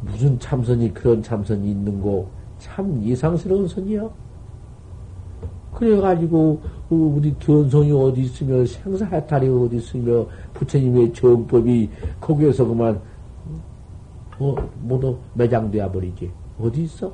무슨 0.00 0.38
참선이 0.38 0.92
그런 0.92 1.22
참선이 1.22 1.70
있는고 1.70 2.28
참 2.58 3.00
이상스러운 3.02 3.68
선이야. 3.68 4.08
그래가지고 5.86 6.60
어, 6.90 6.94
우리 6.94 7.36
견성이 7.40 7.90
어디 7.90 8.20
있으며 8.20 8.64
생사해탈이 8.64 9.48
어디 9.48 9.78
있으며 9.78 10.24
부처님의 10.54 11.12
정법이 11.12 11.90
거기에서 12.20 12.64
그만 12.64 13.00
어, 14.38 14.54
모두 14.80 15.18
매장되어 15.34 15.90
버리지. 15.90 16.30
어디 16.60 16.84
있어? 16.84 17.12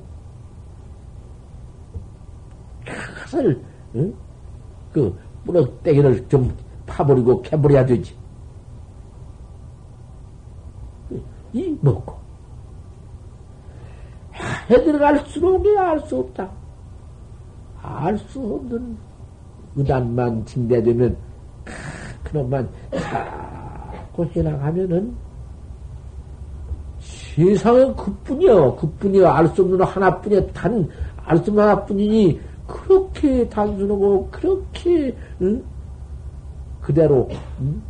그것을 2.85 3.65
응? 3.95 4.15
그 4.93 5.19
뿌럭대기를 5.47 6.29
좀 6.29 6.55
파버리고 6.85 7.41
캐버려야 7.41 7.87
되지. 7.87 8.15
이 11.55 11.75
먹고 11.81 12.15
해 14.69 14.85
들어갈수록 14.85 15.67
알 15.79 16.01
수 16.01 16.19
없다. 16.19 16.58
알 17.89 18.19
수 18.19 18.39
없는 18.41 18.97
의단만 19.77 20.45
징대되면 20.45 21.17
그놈만 22.25 22.69
자꾸 22.91 24.25
해나가면은 24.27 25.15
세상은 27.01 27.95
그뿐이요. 27.95 28.75
그뿐이요. 28.77 29.29
알수 29.29 29.63
없는 29.63 29.81
하나뿐이야. 29.83 30.47
단, 30.49 30.89
알 31.25 31.37
수 31.39 31.51
없는 31.51 31.63
하나뿐이니, 31.63 32.41
그렇게 32.67 33.49
단순하고, 33.49 34.29
그렇게, 34.31 35.17
응? 35.41 35.63
그대로, 36.81 37.29
응? 37.61 37.81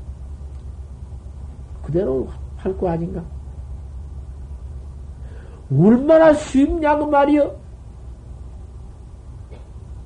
그대로 1.82 2.28
할 2.58 2.76
거 2.76 2.90
아닌가? 2.90 3.22
얼마나 5.72 6.32
쉽냐고 6.34 7.06
말이여. 7.06 7.54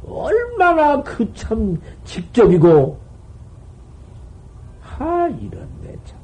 얼마나 0.09 1.03
그 1.03 1.33
참 1.35 1.79
직접이고, 2.05 2.99
하, 4.81 5.29
이런 5.29 5.69
내 5.83 5.97
참. 6.05 6.19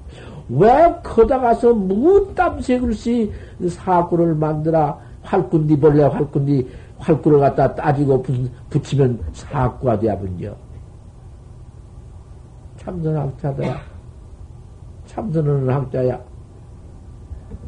왜 0.48 0.94
거다 1.02 1.38
가서 1.40 1.72
무땀새 1.74 2.78
글씨 2.80 3.32
사구를 3.68 4.34
만들어 4.34 4.98
활꾼디 5.22 5.78
벌레 5.78 6.04
활꾼디 6.04 6.66
활구를 6.98 7.38
갖다 7.40 7.74
따지고 7.74 8.22
붙 8.70 8.92
이면 8.92 9.20
사구가 9.32 9.98
되어버려. 9.98 10.54
참선학자더라. 12.78 13.76
참선은 15.06 15.68
학자야. 15.68 16.18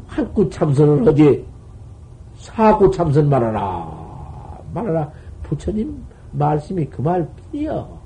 활구 0.07 0.49
참선을 0.49 1.07
하지. 1.07 1.45
사고 2.37 2.89
참선 2.91 3.29
말하라. 3.29 4.59
말하라. 4.73 5.11
부처님 5.51 6.01
말씀이 6.31 6.85
그 6.85 7.01
말뿐이여. 7.01 7.99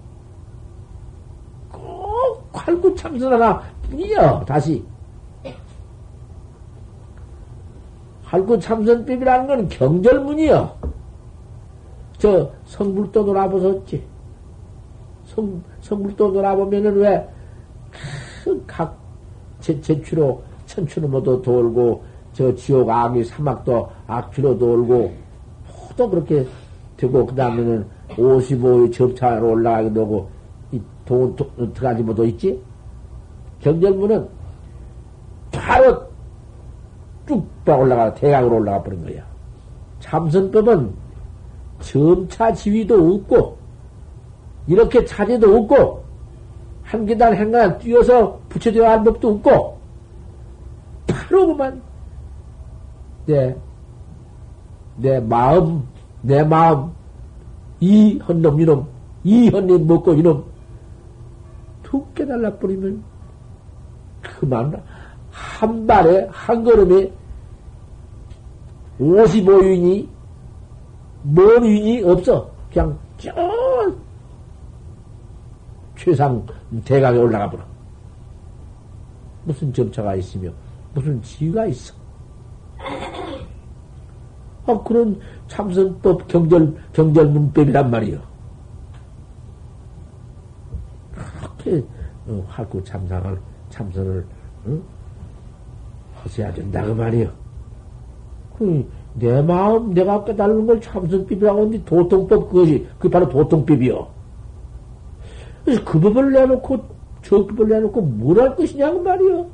꼭 1.71 2.49
활구 2.51 2.95
참선하라 2.95 3.61
뿐이여. 3.83 4.45
다시. 4.47 4.83
활구 8.23 8.59
참선법이라는 8.59 9.47
건 9.47 9.69
경절문이여. 9.69 10.75
저 12.17 12.51
성불도 12.65 13.23
놀아보셨지. 13.23 14.03
성, 15.25 15.61
성불도 15.81 16.31
놀아보면은 16.31 16.95
왜, 16.95 17.29
각 18.65 18.97
제추로, 19.59 20.41
천추로 20.65 21.07
모두 21.07 21.39
돌고, 21.41 22.03
저 22.33 22.53
지옥 22.55 22.89
악이 22.89 23.23
사막도 23.23 23.89
악취로 24.07 24.57
돌고 24.57 25.13
모두 25.89 26.09
그렇게 26.09 26.47
되고 26.97 27.25
그 27.25 27.35
다음에는 27.35 27.85
55의 28.09 28.93
접차로 28.93 29.51
올라가게 29.51 29.93
되고 29.93 30.29
이돈 30.71 31.35
들어가지 31.73 32.03
못도 32.03 32.25
있지? 32.25 32.61
경절문은 33.61 34.27
바로 35.51 36.03
쭉 37.27 37.45
올라가 37.65 38.13
대강으로 38.13 38.57
올라가 38.57 38.83
버린 38.83 39.03
거야. 39.03 39.23
참선법은 39.99 40.93
점차 41.79 42.53
지위도 42.53 43.15
없고 43.15 43.57
이렇게 44.67 45.03
차지도 45.03 45.55
없고 45.57 46.03
한 46.83 47.05
계단 47.05 47.35
한 47.35 47.51
계단 47.51 47.77
뛰어서 47.79 48.39
붙여져야 48.49 48.91
할 48.91 49.03
법도 49.03 49.29
없고 49.29 49.77
바로 51.07 51.47
그만 51.47 51.81
내, 53.25 53.55
내 54.97 55.19
마음, 55.19 55.83
내 56.25 56.43
마음, 56.43 56.91
이 57.79 58.17
헌놈, 58.17 58.59
이놈, 58.59 58.87
이 59.23 59.49
헌님 59.49 59.85
먹고 59.85 60.13
이놈, 60.13 60.43
툭 61.83 62.13
깨달라 62.15 62.51
버리면 62.57 63.03
그만, 64.21 64.81
한 65.29 65.85
발에, 65.85 66.27
한 66.31 66.63
걸음에 66.63 67.11
55윤이, 68.99 70.07
뭔 71.21 71.65
윤이 71.65 72.01
없어. 72.03 72.49
그냥 72.73 72.97
저, 73.17 73.31
최상 75.95 76.43
대강에 76.85 77.19
올라가 77.19 77.49
버려. 77.51 77.63
무슨 79.43 79.71
점차가 79.71 80.15
있으며, 80.15 80.49
무슨 80.95 81.21
지위가 81.21 81.67
있어. 81.67 81.93
아, 84.67 84.81
그런 84.83 85.19
참선법 85.47 86.27
경절, 86.27 86.75
경절문법이란 86.93 87.91
말이요. 87.91 88.19
그렇게, 91.39 91.83
어, 92.27 92.43
활구 92.47 92.83
참상을, 92.83 93.39
참선을, 93.69 94.25
어? 94.65 94.79
하셔야 96.23 96.51
된다, 96.53 96.83
그 96.83 96.91
말이요. 96.91 97.29
그, 98.57 98.89
내 99.13 99.41
마음, 99.41 99.93
내가 99.93 100.23
깨달는 100.23 100.65
걸 100.65 100.81
참선법이라고 100.81 101.59
하는데 101.59 101.83
도통법 101.85 102.49
그것이, 102.49 102.87
그게 102.97 103.09
바로 103.09 103.29
도통법이요. 103.29 104.07
그래서 105.63 105.83
그 105.85 105.99
법을 105.99 106.31
내놓고, 106.31 106.83
저 107.21 107.45
법을 107.47 107.67
내놓고 107.69 108.01
뭘 108.01 108.39
할 108.39 108.55
것이냐고 108.55 109.01
말이요. 109.01 109.47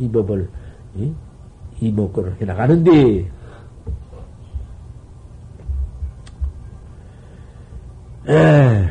이 0.00 0.10
법을, 0.10 0.48
이? 0.96 1.12
이목구를 1.80 2.40
해나가는데, 2.40 3.30
에, 8.28 8.88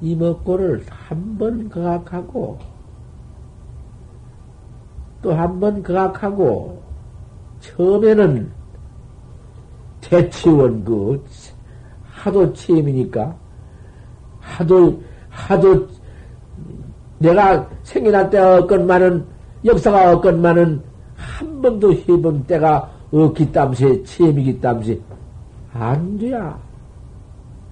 이목구를 0.00 0.84
한 0.90 1.38
번 1.38 1.68
거악하고, 1.68 2.58
또 5.22 5.32
한 5.34 5.60
번 5.60 5.82
거악하고, 5.82 6.82
처음에는 7.60 8.50
대치원 10.00 10.84
그 10.84 11.22
하도 12.04 12.52
체임이니까 12.52 13.36
하도 14.40 15.02
하도 15.28 15.88
내가 17.18 17.68
생겨날 17.82 18.30
때가 18.30 18.58
없건만은 18.58 19.24
역사가 19.64 20.12
없건만은 20.12 20.82
한 21.16 21.62
번도 21.62 21.92
해본 21.92 22.44
때가 22.44 22.90
없기 23.12 23.50
땀세 23.52 24.02
체임이기 24.04 24.60
땀세 24.60 24.98
안 25.72 26.18
돼야. 26.18 26.58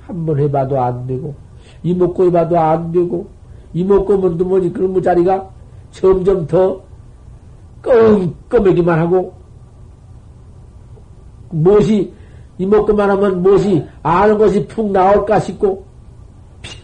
한 0.06 0.26
번 0.26 0.38
해봐도 0.38 0.78
안 0.80 1.06
되고 1.06 1.34
이목고 1.82 2.26
해봐도 2.26 2.58
안 2.58 2.92
되고 2.92 3.26
이목고 3.72 4.18
먼저 4.18 4.44
뭐니 4.44 4.72
그런 4.72 5.00
자리가 5.02 5.48
점점 5.90 6.46
더 6.46 6.80
껌껌하기만 7.82 8.98
하고 8.98 9.32
무엇이 11.50 12.12
이목구만 12.58 13.10
하면 13.10 13.42
무엇이 13.42 13.84
아는 14.02 14.36
것이 14.38 14.66
푹 14.66 14.90
나올까 14.90 15.40
싶고 15.40 15.84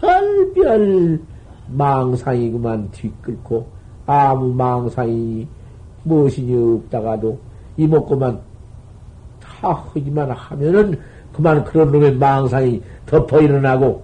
별별 0.01 1.20
망상이 1.72 2.50
그만 2.50 2.90
뒤끌고 2.90 3.66
아무 4.06 4.52
망상이 4.52 5.46
무엇이니 6.04 6.76
없다가도 6.76 7.38
이목구만 7.76 8.40
다 9.40 9.72
하기만 9.72 10.30
하면은 10.30 10.98
그만 11.33 11.64
그런 11.64 11.92
놈의 11.92 12.16
망상이 12.16 12.83
덮어 13.06 13.40
일어나고 13.40 14.02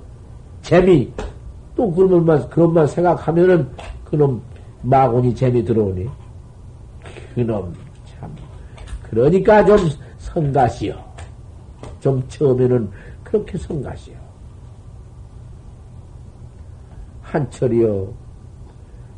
재미 0.62 1.10
또 1.76 1.90
그러면 1.92 2.48
그런만 2.48 2.86
생각하면은 2.86 3.68
그놈 4.04 4.40
마곤이 4.82 5.34
재미 5.34 5.64
들어오니. 5.64 6.08
그놈 7.34 7.74
참. 8.04 8.34
그러니까 9.02 9.64
좀 9.64 9.78
성가시오 10.18 10.96
좀 12.00 12.22
처음에는 12.28 12.90
그렇게 13.22 13.58
성가시오 13.58 14.15
한철이요 17.26 18.12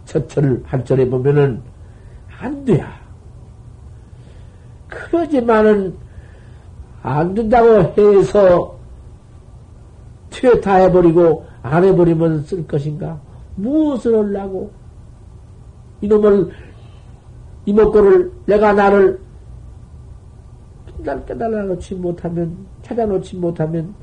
첫철 0.04 0.62
한철에 0.64 1.08
보면은 1.08 1.62
안 2.40 2.64
돼야 2.64 2.88
그러지만은 4.88 5.94
안 7.02 7.34
된다고 7.34 7.94
해서 7.96 8.76
퇴타 10.30 10.76
해버리고 10.76 11.46
안 11.62 11.84
해버리면 11.84 12.42
쓸 12.44 12.66
것인가? 12.66 13.20
무엇을 13.56 14.16
하려고? 14.16 14.70
이놈을, 16.00 16.50
이목구를, 17.66 18.32
내가 18.46 18.72
나를 18.72 19.20
날 20.98 21.24
깨달아 21.26 21.62
놓지 21.64 21.94
못하면, 21.96 22.66
찾아 22.82 23.04
놓지 23.04 23.36
못하면, 23.36 23.94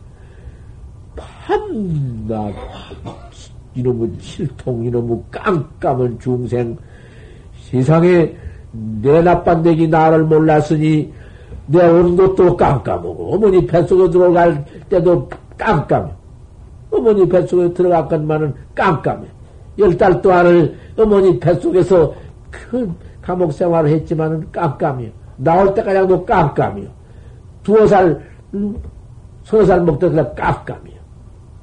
밤낮, 1.16 2.54
이놈의 3.76 4.12
실통, 4.20 4.86
이놈의 4.86 5.22
깜깜한 5.32 6.20
중생, 6.20 6.78
세상에 7.70 8.34
내 9.02 9.22
나빤데기 9.22 9.88
나를 9.88 10.24
몰랐으니, 10.24 11.12
내 11.68 11.84
온 11.88 12.16
것도 12.16 12.56
깜깜하고, 12.56 13.34
어머니 13.36 13.66
뱃속에 13.66 14.10
들어갈 14.10 14.64
때도 14.90 15.28
깜깜해. 15.58 16.12
어머니 16.92 17.28
뱃속에 17.28 17.74
들어갔건만은 17.74 18.54
깜깜해. 18.74 19.28
열 19.78 19.98
달 19.98 20.22
동안을 20.22 20.78
어머니 20.98 21.38
뱃속에서 21.40 22.14
큰 22.50 22.94
감옥 23.22 23.52
생활을 23.52 23.90
했지만은 23.90 24.50
깜깜해요. 24.52 25.10
나올 25.38 25.74
때까지도 25.74 26.26
깜깜해요. 26.26 26.88
두어 27.64 27.86
살, 27.88 28.22
서너 29.44 29.66
살 29.66 29.82
먹던 29.82 30.16
때 30.16 30.24
깜깜해요. 30.36 30.95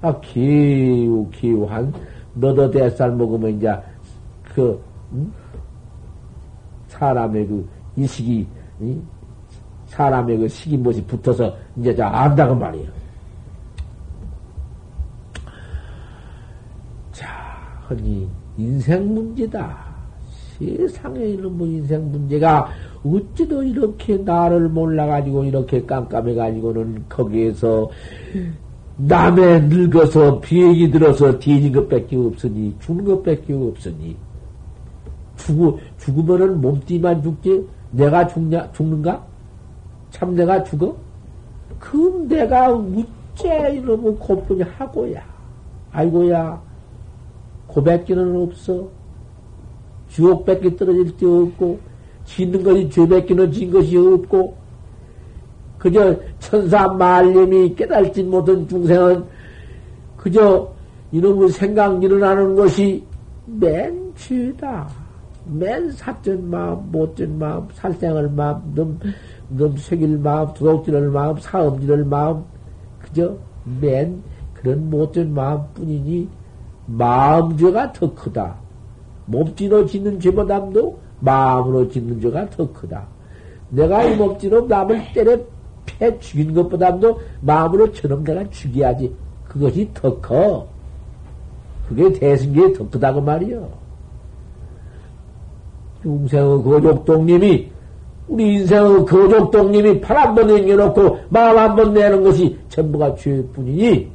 아, 0.03 0.21
기우, 0.21 1.29
기우, 1.31 1.65
한, 1.65 1.93
너더 2.35 2.71
대살 2.71 3.13
먹으면 3.13 3.57
이제, 3.57 3.73
그, 4.43 4.83
음? 5.13 5.33
사람의 6.89 7.47
그, 7.47 7.69
이식이, 7.97 8.47
이? 8.81 9.01
사람의 9.87 10.39
그 10.39 10.49
식인 10.49 10.83
못이 10.83 11.05
붙어서 11.05 11.55
이제 11.77 11.95
다 11.95 12.09
안다고 12.23 12.55
말이에요. 12.55 12.89
자, 17.13 17.29
허니 17.89 18.29
인생 18.57 19.15
문제다. 19.15 19.93
세상에 20.59 21.21
이런 21.21 21.57
뭐 21.59 21.67
인생 21.67 22.11
문제가 22.11 22.69
어찌도 23.05 23.63
이렇게 23.63 24.17
나를 24.17 24.69
몰라가지고 24.69 25.45
이렇게 25.45 25.85
깜깜해가지고는 25.85 27.05
거기에서 27.09 27.91
남의 28.97 29.63
늙어서 29.63 30.41
비행이 30.41 30.91
들어서 30.91 31.39
뒤진 31.39 31.73
것밖에 31.73 32.17
없으니 32.17 32.75
죽는 32.81 33.05
것밖에 33.05 33.53
없으니 33.53 34.17
죽어 35.37 35.79
죽으면은 35.99 36.61
몸띠만 36.61 37.23
죽지 37.23 37.67
내가 37.91 38.27
죽냐 38.27 38.71
죽는가? 38.73 39.25
참 40.11 40.35
내가 40.35 40.63
죽어? 40.63 40.95
그럼 41.79 42.29
내가 42.29 42.71
우째 42.71 43.73
이러면 43.75 44.19
고분이 44.19 44.63
하고야. 44.63 45.23
아이고야. 45.91 46.63
고백기는 47.67 48.37
없어. 48.37 48.89
주옥밖에 50.09 50.77
떨어질 50.77 51.17
데 51.17 51.27
없고, 51.27 51.81
짓는 52.25 52.63
것이 52.63 52.91
죄밖에는 52.91 53.51
진 53.51 53.71
것이 53.71 53.97
없고, 53.97 54.55
그저 55.83 56.15
천사 56.39 56.87
말님이 56.87 57.75
깨달지 57.75 58.23
못한 58.23 58.69
중생은 58.69 59.25
그저 60.17 60.73
이놈의 61.11 61.49
생각 61.49 62.01
일어나는 62.01 62.55
것이 62.55 63.03
맨 63.47 64.13
죄다. 64.15 64.89
맨 65.45 65.91
사전 65.91 66.49
마음, 66.49 66.89
못된 66.93 67.37
마음, 67.37 67.67
살생할 67.75 68.29
마음, 68.29 68.63
놈, 68.77 68.97
넘색일 69.49 70.19
마음, 70.19 70.55
도둑질할 70.55 71.09
마음, 71.09 71.37
사음질할 71.39 72.05
마음, 72.05 72.45
그저 73.01 73.35
맨 73.81 74.23
그런 74.55 74.89
못된 74.89 75.35
마음 75.35 75.63
뿐이니 75.75 76.29
마음 76.87 77.57
죄가 77.57 77.93
더 77.93 78.15
크다. 78.15 78.55
몸띠로 79.27 79.87
짓는 79.87 80.21
죄보다도 80.21 80.97
마음으로 81.19 81.89
짓는 81.89 82.21
죄가 82.21 82.51
더 82.51 82.73
크다. 82.73 83.05
내가 83.71 84.05
이 84.05 84.15
몸띠로 84.15 84.69
남을 84.69 85.13
때려 85.13 85.37
패 85.87 86.19
죽인 86.19 86.55
것보다도 86.55 87.21
마음으로 87.41 87.93
저놈 87.93 88.25
내가 88.25 88.49
죽여야지. 88.51 89.13
그것이 89.49 89.89
더 89.95 90.15
커. 90.21 90.67
그게 91.89 92.13
대승기에 92.13 92.73
더 92.73 92.89
크다고 92.89 93.21
말이요. 93.21 93.69
중생의 96.03 96.63
거족동님이 96.63 97.71
우리 98.29 98.55
인생의 98.55 99.05
거족동님이 99.07 100.01
팔 100.01 100.17
한 100.17 100.35
번 100.35 100.47
남겨놓고 100.49 101.19
마음 101.29 101.59
한 101.59 101.77
번 101.77 101.93
내는 101.93 102.23
것이 102.23 102.57
전부가 102.69 103.15
죄뿐이니 103.17 104.09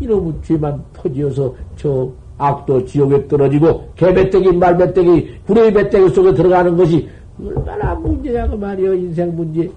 이놈의 0.00 0.32
죄만 0.42 0.82
퍼지어서 0.92 1.54
저 1.76 2.08
악도 2.38 2.84
지옥에 2.84 3.26
떨어지고 3.28 3.88
개배때기 3.96 4.52
말배때기 4.52 5.40
구레이 5.46 5.72
배때기 5.72 6.10
속에 6.10 6.34
들어가는 6.34 6.76
것이 6.76 7.08
얼마나 7.42 7.94
문제냐고 7.94 8.56
말이여 8.56 8.94
인생 8.94 9.34
문제 9.34 9.70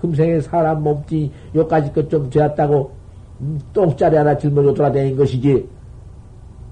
금생에 0.00 0.40
사람 0.40 0.82
몸띠 0.82 1.30
요까지 1.54 1.92
것 1.92 2.08
좀 2.08 2.28
되었다고 2.30 2.90
음, 3.40 3.58
똥짜리 3.72 4.16
하나 4.16 4.36
짊어져 4.36 4.74
돌아다닌 4.74 5.16
것이지 5.16 5.66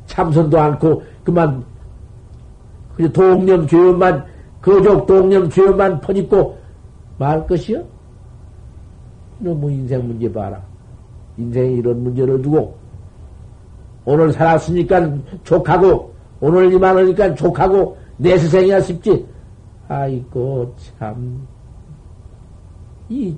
참선도 0.07 0.59
않고 0.59 1.03
그만 1.25 1.65
그저 2.97 3.13
동념 3.13 3.67
죄만 3.67 4.25
거족 4.61 5.07
동념 5.07 5.49
죄만 5.49 6.01
퍼짓고 6.01 6.59
말 7.19 7.47
것이요? 7.47 7.85
너무 9.39 9.71
인생 9.71 10.07
문제 10.07 10.31
봐라. 10.33 10.61
인생에 11.37 11.75
이런 11.75 12.03
문제를 12.03 12.43
두고 12.43 12.77
오늘 14.05 14.33
살았으니까 14.33 15.13
족하고 15.45 16.13
오늘 16.41 16.73
이만하니까 16.73 17.35
족하고 17.35 17.97
내 18.17 18.37
세상이야 18.37 18.81
싶지. 18.81 19.25
아이고 19.87 20.75
참 20.99 21.47
이 23.09 23.37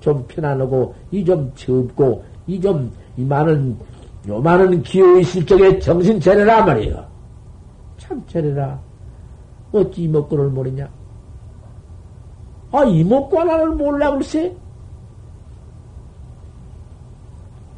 좀 0.00 0.24
편안하고 0.26 0.94
이좀 1.10 1.52
젊고 1.54 2.24
이 2.46 2.58
좀 2.60 2.90
이만한 3.16 3.78
요만한 4.26 4.82
기호의 4.82 5.22
실적에 5.24 5.78
정신 5.78 6.18
차려라 6.20 6.64
말이에요. 6.64 7.06
참 7.98 8.22
차려라. 8.26 8.80
어찌 9.72 10.02
이목구를 10.04 10.48
모르냐? 10.48 10.88
아, 12.72 12.84
이목구 12.84 13.38
하나를 13.38 13.70
몰라, 13.70 14.10
글쎄? 14.12 14.54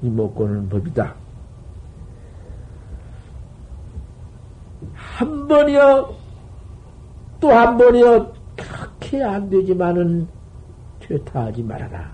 이목구는 0.02 0.68
법이다. 0.68 1.14
한 4.94 5.48
번이요, 5.48 6.14
또 7.40 7.50
한 7.50 7.76
번이요, 7.78 8.32
그렇게 8.56 9.22
안 9.22 9.48
되지만은, 9.48 10.26
퇴타하지 11.12 11.62
말아라. 11.62 12.10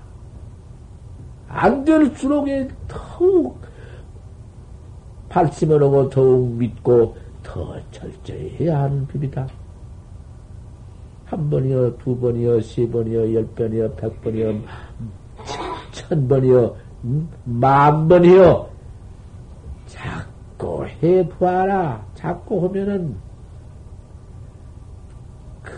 안 1.49 1.85
될수록 1.85 2.47
더욱 2.89 3.61
발심을 5.29 5.83
하고 5.83 6.09
더욱 6.09 6.49
믿고 6.55 7.17
더 7.43 7.77
철저히 7.91 8.57
해야 8.59 8.83
하는 8.83 9.07
법이다. 9.07 9.47
한 11.27 11.51
번이요, 11.51 11.97
두 11.99 12.19
번이요, 12.19 12.61
세 12.61 12.89
번이요, 12.89 13.35
열 13.35 13.47
번이요, 13.49 13.95
백 13.95 14.21
번이요, 14.23 14.61
천 15.93 16.27
번이요, 16.27 16.75
음, 17.05 17.29
만 17.45 18.09
번이요. 18.09 18.69
자꾸 19.87 20.87
해보아라. 21.03 22.05
자꾸 22.15 22.65
하면은 22.67 23.15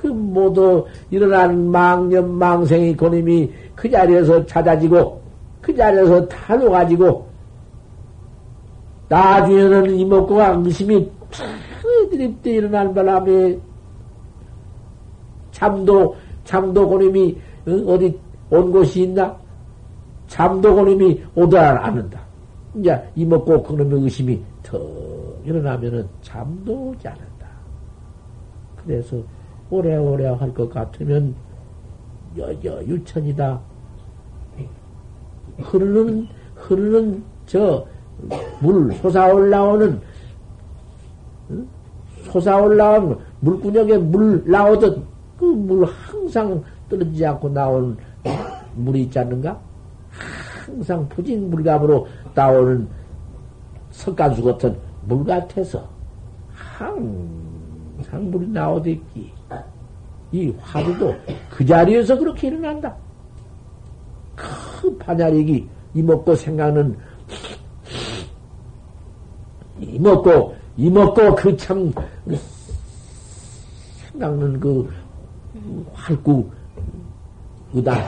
그 0.01 0.07
모두 0.07 0.87
일어난 1.11 1.71
망념, 1.71 2.31
망생이 2.31 2.97
고님이 2.97 3.53
그 3.75 3.91
자리에서 3.91 4.47
찾아지고 4.47 5.21
그 5.61 5.77
자리에서 5.77 6.27
타놓가지고 6.27 7.29
나중에는 9.09 9.91
이목구가 9.91 10.63
의심이 10.65 11.11
드립대 12.11 12.53
일어날 12.53 12.95
바람에 12.95 13.59
잠도, 15.51 16.17
잠도 16.45 16.89
고님이 16.89 17.37
어디 17.87 18.19
온 18.49 18.73
곳이 18.73 19.03
있나? 19.03 19.37
잠도 20.29 20.75
고님이 20.75 21.23
오다 21.35 21.85
않는다. 21.85 22.21
이제 22.77 22.99
이먹고 23.17 23.63
그놈의 23.65 24.05
의심이 24.05 24.41
더 24.63 24.79
일어나면은 25.45 26.09
잠도 26.23 26.89
오지 26.91 27.07
않는다. 27.07 27.47
그래서 28.83 29.19
오래오래 29.71 30.27
할 30.27 30.53
것 30.55 30.69
같으면 30.71 31.35
여여 32.37 32.85
유천이다. 32.87 33.61
흐르는, 35.59 36.27
흐르는 36.57 37.23
저 37.47 37.87
물 38.61 38.93
솟아 38.97 39.33
올라오는, 39.33 39.99
솟아 42.31 42.61
올라온 42.61 43.19
물구녕에 43.41 43.97
물 43.99 44.43
나오듯 44.47 45.03
그 45.39 45.45
물 45.47 45.87
항상 45.87 46.63
떨어지지 46.91 47.25
않고 47.25 47.49
나오는 47.49 47.97
물이 48.77 49.05
있지 49.05 49.19
않는가? 49.19 49.59
항상 50.67 51.09
푸진 51.09 51.49
물감으로 51.49 52.07
나오는 52.35 52.87
석가수 53.91 54.43
같은 54.45 54.77
물 55.07 55.25
같아서 55.25 55.89
항상 56.53 58.31
물이 58.31 58.49
나오듯이 58.49 59.33
이 60.33 60.53
화두도 60.61 61.15
그 61.51 61.65
자리에서 61.65 62.17
그렇게 62.19 62.49
일어난다. 62.49 62.95
그 64.37 64.97
반야력이 64.99 65.69
이먹고 65.95 66.35
생각는 66.35 66.97
이먹고 69.81 70.55
이먹고 70.77 71.35
그 71.35 71.57
참 71.57 71.93
생각는 74.13 74.61
그 74.61 74.89
활구 75.93 76.49
의단 77.75 77.99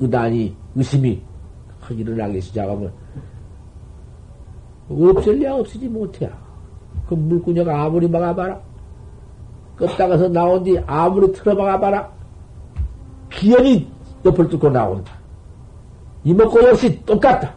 의단이 0.00 0.54
의심이 0.74 1.22
일어나기 1.90 2.40
시작하면 2.40 2.92
없을려 4.90 5.56
없으지 5.56 5.88
못해야. 5.88 6.30
그 7.08 7.14
물구녕 7.14 7.68
아무리 7.68 8.08
막아봐라. 8.08 8.60
껐다가서 9.78 10.30
나온 10.30 10.64
뒤 10.64 10.78
아무리 10.86 11.32
틀어막아봐라. 11.32 12.10
기연이 13.30 13.90
옆을 14.24 14.48
뚫고 14.48 14.70
나온다. 14.70 15.12
이목구 16.24 16.62
역시 16.64 17.04
똑같다. 17.04 17.54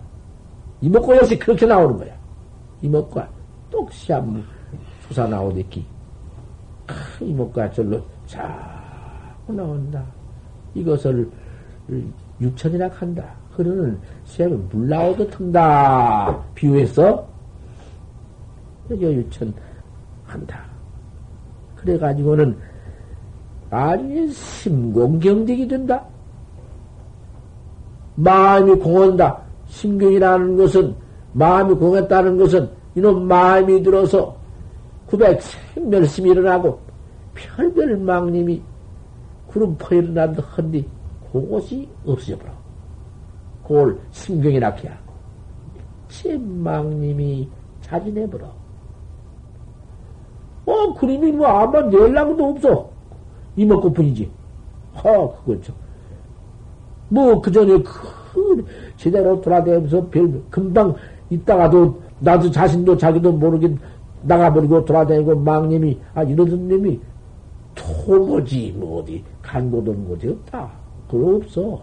이목구 0.81 1.15
역시 1.17 1.37
그렇게 1.37 1.65
나오는 1.65 1.97
거야. 1.97 2.13
이목구가 2.81 3.27
똑시 3.69 4.11
한번 4.11 4.43
솟아 5.09 5.27
나오듯이 5.27 5.85
이목구가 7.21 7.71
절로 7.71 8.01
자꾸 8.25 9.53
나온다. 9.53 10.03
이것을 10.75 11.29
유천이라 12.39 12.89
한다. 12.89 13.33
흐르는 13.51 13.99
샘을 14.25 14.57
물 14.71 14.87
나오듯 14.87 15.39
한다. 15.39 16.39
비유해서 16.55 17.27
여기 18.89 19.05
유천 19.05 19.53
한다. 20.25 20.70
그래가지고는 21.81 22.57
아니 23.69 24.27
심공경득이 24.29 25.67
된다. 25.67 26.05
마음이 28.15 28.75
공헌다. 28.75 29.41
심경이라는 29.67 30.57
것은 30.57 30.95
마음이 31.33 31.75
공했다는 31.75 32.37
것은 32.37 32.69
이놈 32.95 33.27
마음이 33.27 33.81
들어서 33.83 34.35
구백 35.07 35.41
생멸심이 35.41 36.29
일어나고 36.29 36.79
별별 37.33 37.97
망님이 37.97 38.61
구름 39.47 39.75
퍼 39.77 39.95
일어난다 39.95 40.41
헌디 40.43 40.85
그것이 41.31 41.87
없어져 42.05 42.37
버려. 42.37 42.51
그걸 43.63 43.99
심경이라 44.11 44.69
해야. 44.71 44.99
제 46.09 46.37
망님이 46.37 47.49
자진해 47.81 48.29
버려. 48.29 48.60
어, 50.71 50.93
그림이 50.93 51.31
뭐 51.33 51.47
아마 51.47 51.81
낼랑도 51.81 52.43
없어. 52.45 52.89
이먹고 53.55 53.91
뿐이지. 53.91 54.29
허, 55.03 55.35
그거죠. 55.43 55.73
뭐, 57.09 57.41
그 57.41 57.51
전에 57.51 57.81
그, 57.83 58.65
제대로 58.95 59.39
돌아다니면서 59.41 60.07
별, 60.07 60.41
금방 60.49 60.95
있다가도 61.29 62.01
나도 62.19 62.49
자신도 62.51 62.97
자기도 62.97 63.31
모르게 63.31 63.75
나가버리고 64.23 64.85
돌아다니고 64.85 65.35
망님이, 65.35 65.99
아, 66.13 66.23
이런 66.23 66.67
놈이 66.67 66.99
토모지, 67.75 68.73
뭐 68.77 69.01
어디, 69.01 69.23
간고도 69.41 69.93
곳이 69.93 70.27
없다. 70.29 70.69
그거 71.09 71.35
없어. 71.35 71.81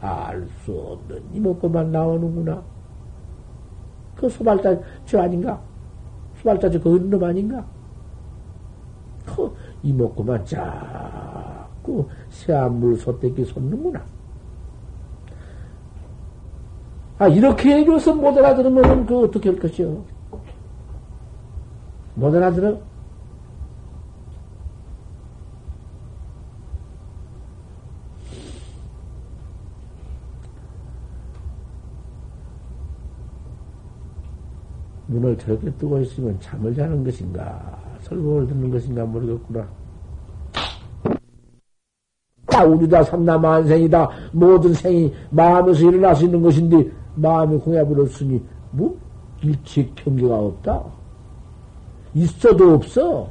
알 0.00 0.46
수 0.64 0.72
없는 0.72 1.22
이먹고만 1.34 1.90
나오는구나. 1.90 2.62
그 4.14 4.28
소발자 4.28 4.78
저 5.06 5.20
아닌가? 5.20 5.60
소발자 6.40 6.70
저그 6.70 6.96
있는 6.96 7.10
놈 7.10 7.24
아닌가? 7.24 7.64
그 9.36 9.54
이먹고만 9.82 10.44
자꾸 10.44 12.08
새한물 12.30 12.96
소떼기 12.96 13.44
솟는구나. 13.44 14.02
아, 17.18 17.26
이렇게 17.26 17.78
해줘서 17.78 18.14
못 18.14 18.36
알아들으면 18.38 19.06
그 19.06 19.24
어떻게 19.24 19.48
할 19.48 19.58
것이요? 19.58 20.04
못 22.14 22.34
알아들어? 22.34 22.78
눈을 35.08 35.38
저렇게 35.38 35.70
뜨고 35.72 35.98
있으면 36.00 36.38
잠을 36.40 36.74
자는 36.74 37.02
것인가, 37.02 37.78
설법을 38.00 38.46
듣는 38.46 38.70
것인가 38.70 39.04
모르겠구나. 39.04 39.66
다 42.46 42.64
우리다 42.64 43.02
삼나만생이다. 43.04 44.08
모든 44.32 44.72
생이 44.72 45.12
마음에서 45.30 45.86
일어날 45.86 46.16
수 46.16 46.24
있는 46.24 46.42
것인데, 46.42 46.90
마음이 47.16 47.58
공해버렸으니, 47.58 48.42
뭐, 48.70 48.96
일치 49.42 49.92
경계가 49.94 50.36
없다. 50.36 50.82
있어도 52.14 52.74
없어. 52.74 53.28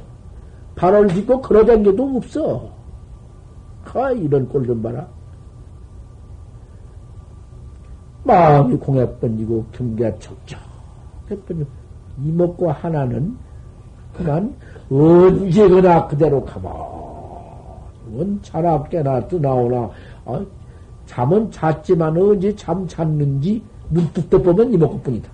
발을 0.76 1.08
딛고 1.08 1.40
걸어댄 1.42 1.82
게도 1.82 2.16
없어. 2.16 2.70
아, 3.92 4.10
이런 4.12 4.48
꼴 4.48 4.64
좀 4.66 4.82
봐라. 4.82 5.08
마음이 8.24 8.76
공해 8.76 9.10
번지고 9.18 9.64
경계가 9.72 10.18
척척 10.18 10.60
이목과 12.22 12.72
하나는 12.72 13.36
그만 14.18 14.54
언제거나 14.90 16.08
그대로 16.08 16.44
가만 16.44 16.68
자나 18.42 18.82
깨나 18.84 19.26
뜨나오나 19.28 19.90
아, 20.24 20.44
잠은 21.06 21.50
잤지만 21.50 22.16
언제 22.16 22.54
잠 22.54 22.86
잤는지 22.86 23.62
눈뚝 23.90 24.28
떠보면 24.28 24.74
이목구뿐이다. 24.74 25.30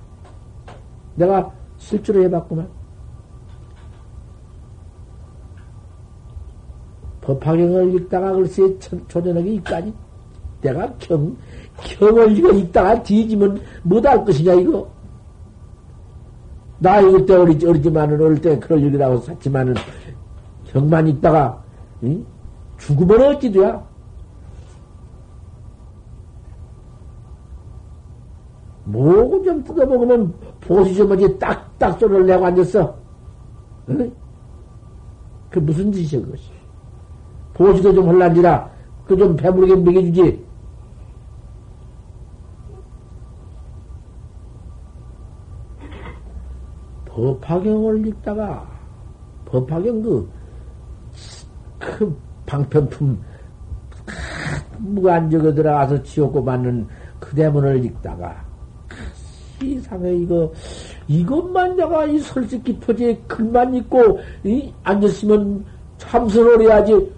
내가 1.17 1.51
실제로 1.79 2.23
해봤구만. 2.23 2.69
법화경을 7.23 7.95
읽다가 7.95 8.33
글쎄 8.33 8.79
초전하게 9.09 9.55
있까지 9.55 9.95
내가 10.61 10.93
경, 10.99 11.35
경을 11.77 12.37
이거 12.37 12.53
읽다가 12.53 13.03
뒤지면 13.03 13.61
못할 13.83 14.25
것이냐 14.25 14.55
이거. 14.55 14.94
나 16.85 17.01
이럴 17.01 17.25
때 17.25 17.35
어리지, 17.35 17.67
어리지만은, 17.67 18.21
어릴 18.21 18.41
때 18.43 18.59
그럴 18.59 18.79
일이라고 18.83 19.17
샀지만은, 19.21 19.75
경만 20.67 21.09
있다가, 21.09 21.63
응? 22.03 22.27
죽으면 22.77 23.23
어찌 23.23 23.51
돼야? 23.51 23.83
뭐고 28.85 29.43
좀 29.45 29.65
뜯어먹으면 29.65 30.35
보수 30.61 30.95
좀 30.95 31.11
어디 31.11 31.39
딱딱 31.39 31.99
소리를 31.99 32.27
내고 32.27 32.45
앉았어. 32.45 32.95
응? 33.89 34.13
그 35.49 35.59
무슨 35.59 35.91
짓이야, 35.91 36.21
그것이. 36.23 36.51
보수도 37.55 37.95
좀 37.95 38.07
헐란지라, 38.09 38.69
그 39.07 39.17
좀 39.17 39.35
배부르게 39.37 39.75
먹여주지. 39.77 40.45
법화경을 47.45 48.07
읽다가, 48.07 48.67
법화경 49.45 50.03
그, 50.03 50.31
그 51.79 52.17
방편품, 52.47 53.23
무관적에 54.79 55.55
들어가서 55.55 56.03
지옥고 56.03 56.43
받는 56.43 56.89
그 57.21 57.37
대문을 57.37 57.85
읽다가, 57.85 58.43
이상해, 59.63 60.15
이거, 60.17 60.51
이것만 61.07 61.77
내가 61.77 62.07
이 62.07 62.19
설식 62.19 62.65
깊어지 62.65 63.23
글만 63.29 63.75
읽고, 63.75 64.19
이, 64.45 64.73
앉았으면 64.83 65.65
참선을 65.99 66.63
해야지, 66.63 67.13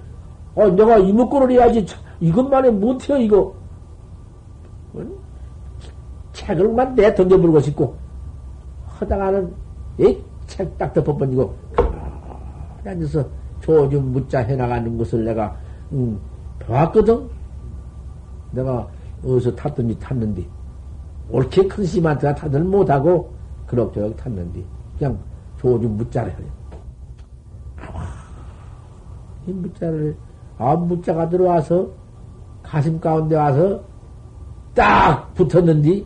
어, 0.56 0.68
내가 0.70 0.98
이목구를 0.98 1.52
해야지, 1.52 1.86
이것만에 2.20 2.70
못해요, 2.70 3.16
이거. 3.18 3.54
응? 4.96 5.08
책을만 6.32 6.96
내 6.96 7.14
던져버리고 7.14 7.60
싶고, 7.60 7.96
이 9.00 9.65
책딱 10.46 10.92
덮어버리고, 10.94 11.54
앉아서 12.84 13.26
조좀 13.60 14.12
묻자 14.12 14.40
해나가는 14.40 14.96
것을 14.96 15.24
내가, 15.24 15.56
음, 15.92 16.18
봤거든? 16.60 17.28
내가 18.52 18.86
어디서 19.24 19.54
탔든지 19.54 19.98
탔는데, 19.98 20.46
옳게 21.30 21.66
큰 21.66 21.84
스님한테 21.84 22.34
다들 22.34 22.62
못하고, 22.62 23.32
그럭저럭 23.66 24.16
탔는데, 24.16 24.62
그냥 24.98 25.18
조좀 25.58 25.96
묻자를 25.96 26.32
해. 26.32 26.36
이 29.46 29.52
묻자를, 29.52 30.16
아, 30.58 30.74
묻자가 30.74 31.28
들어와서, 31.28 31.88
가슴 32.62 33.00
가운데 33.00 33.36
와서, 33.36 33.80
딱 34.74 35.32
붙었는데, 35.34 36.04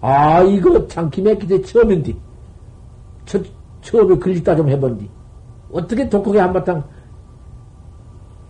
아, 0.00 0.40
이거 0.42 0.86
장기 0.86 1.22
맥기대 1.22 1.62
처음인데, 1.62 2.14
첫, 3.28 3.44
처음에 3.82 4.16
글짓다 4.16 4.56
좀 4.56 4.68
해본디. 4.68 5.08
어떻게 5.70 6.08
독하게 6.08 6.40
한바탕 6.40 6.82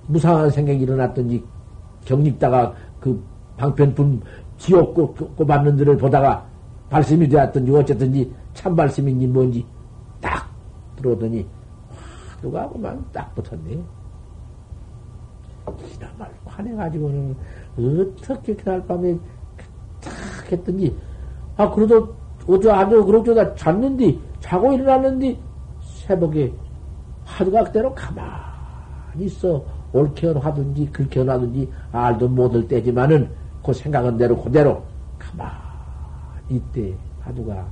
무상한 0.07 0.49
생각이 0.49 0.79
일어났던지, 0.79 1.45
경립다가 2.05 2.73
그 3.01 3.21
방편분 3.57 4.23
지옥 4.57 4.95
꼽받는 5.37 5.77
데를 5.77 5.97
보다가 5.97 6.47
발심이 6.89 7.29
되었던지 7.29 7.73
어쨌든지 7.75 8.33
참 8.55 8.75
발심인지 8.75 9.27
뭔지 9.27 9.67
딱 10.21 10.49
들어오더니 10.97 11.45
화두가 12.37 12.69
그만 12.69 13.05
딱 13.13 13.35
붙었네. 13.35 13.83
이나말 15.95 16.33
화내가지고는 16.47 17.37
어떻게 17.77 18.55
그날 18.55 18.87
밤에 18.87 19.19
딱 20.01 20.53
했더니 20.53 20.97
아 21.57 21.69
그래도 21.69 22.15
어쩌 22.47 22.73
아주 22.73 23.05
그럭저다 23.05 23.55
잤는데 23.57 24.28
자고 24.49 24.73
일어났는데 24.73 25.39
새벽에 25.83 26.51
화두가 27.27 27.65
그대로 27.65 27.95
가만히 27.95 29.27
있어. 29.27 29.63
옳게 29.93 30.29
하든지 30.29 30.91
그렇게 30.91 31.21
하든지 31.21 31.71
알도 31.93 32.29
못할 32.29 32.67
때지만은 32.67 33.31
그 33.63 33.75
생각은 33.75 34.17
대로 34.17 34.43
그대로 34.43 34.83
가만히 35.19 35.53
있대. 36.49 36.95
화두가. 37.21 37.67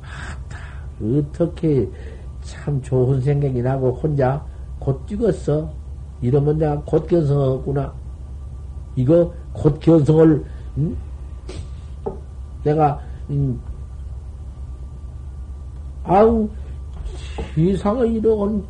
아따 0.00 0.58
어떻게 1.02 1.90
참 2.40 2.80
좋은 2.80 3.20
생각이 3.20 3.60
나고 3.60 3.92
혼자 3.92 4.42
곧 4.78 5.06
찍었어? 5.06 5.70
이러면 6.22 6.56
내가 6.56 6.80
곧 6.86 7.06
견성하구나. 7.06 7.92
이거 8.94 9.30
곧 9.52 9.78
견성을 9.78 10.44
음? 10.78 10.96
내가 12.64 12.98
음, 13.28 13.60
아우 16.06 16.48
세상에 17.54 18.06
이런 18.08 18.64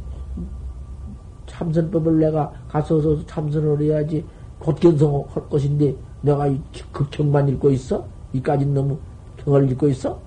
참선법을 1.47 2.18
내가 2.18 2.51
가서서 2.68 3.24
참선을 3.26 3.80
해야지 3.82 4.24
곧 4.59 4.78
견성할 4.80 5.49
것인데 5.49 5.95
내가 6.22 6.47
이 6.47 6.61
극형만 6.93 7.49
읽고 7.51 7.70
있어? 7.70 8.05
이까지 8.32 8.66
너무 8.66 8.99
경을 9.39 9.70
읽고 9.70 9.89
있어? 9.89 10.18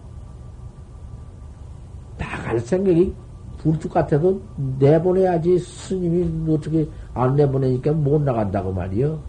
나갈 2.17 2.59
생각이 2.59 3.13
불뚝 3.57 3.91
같아도 3.91 4.41
내보내야지 4.79 5.59
스님이 5.59 6.53
어떻게 6.53 6.87
안 7.13 7.35
내보내니까 7.35 7.91
못 7.91 8.21
나간다고 8.21 8.71
말이요. 8.71 9.19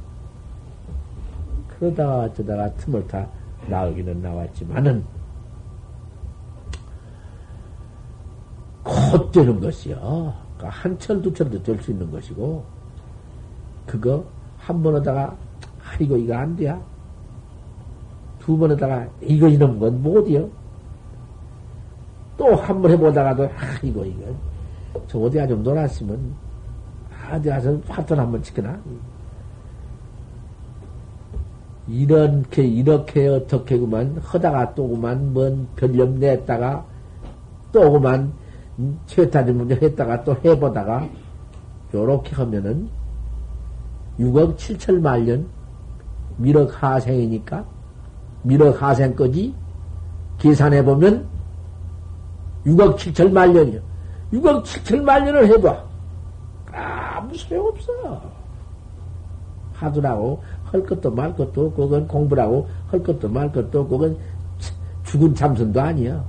그러다가 1.69 2.21
어쩌다가 2.25 2.73
틈을 2.75 3.07
타 3.09 3.27
나오기는 3.69 4.23
나왔지만은 4.23 5.03
곧 9.31 9.33
되는 9.33 9.61
것이요. 9.61 9.97
그러니까 10.59 10.69
한 10.69 10.99
철, 10.99 11.23
두 11.23 11.33
철도 11.33 11.63
될 11.63 11.81
수 11.83 11.91
있는 11.93 12.11
것이고, 12.11 12.65
그거 13.87 14.25
한 14.59 14.83
번 14.83 14.97
하다가, 14.97 15.37
아, 15.81 15.97
이거, 16.01 16.17
이거 16.17 16.35
안 16.37 16.55
돼. 16.57 16.75
두 18.41 18.59
번 18.59 18.71
하다가, 18.73 19.07
이거 19.23 19.49
이런 19.49 19.79
건 19.79 20.03
못이요. 20.03 20.49
또 22.37 22.57
한 22.57 22.83
번 22.83 22.91
해보다가도, 22.91 23.45
아, 23.45 23.79
이거, 23.83 24.05
이거. 24.05 24.25
저 25.07 25.19
어디가 25.19 25.47
좀 25.47 25.63
놀았으면, 25.63 26.35
아, 27.11 27.37
어디 27.37 27.49
가서 27.49 27.79
화돈 27.89 28.19
한번 28.19 28.43
치거나. 28.43 28.79
이렇게, 31.89 32.63
이렇게 32.63 33.27
어떻게 33.29 33.79
그만, 33.79 34.17
하다가 34.23 34.75
또 34.75 34.89
그만, 34.89 35.33
뭔 35.33 35.67
별념 35.77 36.19
냈다가, 36.19 36.85
또 37.73 37.93
그만, 37.93 38.33
최타지 39.07 39.53
문제 39.53 39.75
했다가 39.75 40.25
또 40.25 40.37
해보다가, 40.45 41.09
요렇게 41.95 42.35
하면은, 42.37 42.89
6억 44.19 44.57
7천 44.57 45.01
말년, 45.01 45.47
미륵 46.37 46.83
하생이니까, 46.83 47.65
미륵 48.43 48.81
하생까지 48.81 49.55
계산해보면, 50.39 51.27
6억 52.67 52.97
7천 52.97 53.33
말년이요. 53.33 53.81
6억 54.33 54.65
7천 54.65 55.03
말년을 55.03 55.49
해봐. 55.49 55.85
아무 56.73 57.35
소용없어. 57.35 58.23
하더라고. 59.75 60.43
할 60.65 60.83
것도 60.85 61.11
말 61.11 61.35
것도 61.35 61.67
없고, 61.67 61.89
그건 61.89 62.07
공부라고 62.07 62.69
할 62.89 63.03
것도 63.03 63.29
말 63.29 63.51
것도 63.51 63.81
없고, 63.81 63.99
그건 63.99 64.17
죽은 65.05 65.35
참선도 65.35 65.81
아니야. 65.81 66.23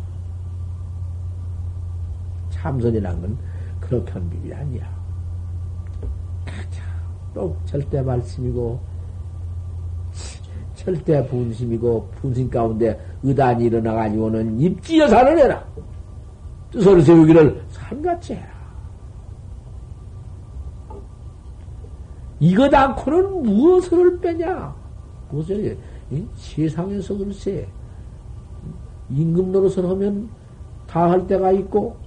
참선이란 2.62 3.38
건한 3.90 4.30
비밀이 4.30 4.54
아니야. 4.54 5.02
또 7.34 7.56
절대 7.66 8.02
말씀이고, 8.02 8.80
절대 10.76 11.26
분심이고, 11.28 12.10
분심 12.16 12.50
가운데 12.50 13.00
의단이 13.24 13.66
일어나가지고는 13.66 14.60
입지여 14.60 15.08
사는 15.08 15.38
해라. 15.38 15.64
뜻을 16.72 17.02
세우기를 17.02 17.64
산같이 17.70 18.36
해라. 18.36 18.52
이것 22.40 22.74
않고는 22.74 23.44
무엇을 23.44 24.20
빼냐? 24.20 24.76
무엇을, 25.30 25.78
세상에서 26.36 27.18
글쎄, 27.18 27.68
임금 29.10 29.52
노릇을 29.52 29.88
하면 29.90 30.30
다 30.88 31.10
할 31.10 31.26
때가 31.28 31.52
있고, 31.54 32.01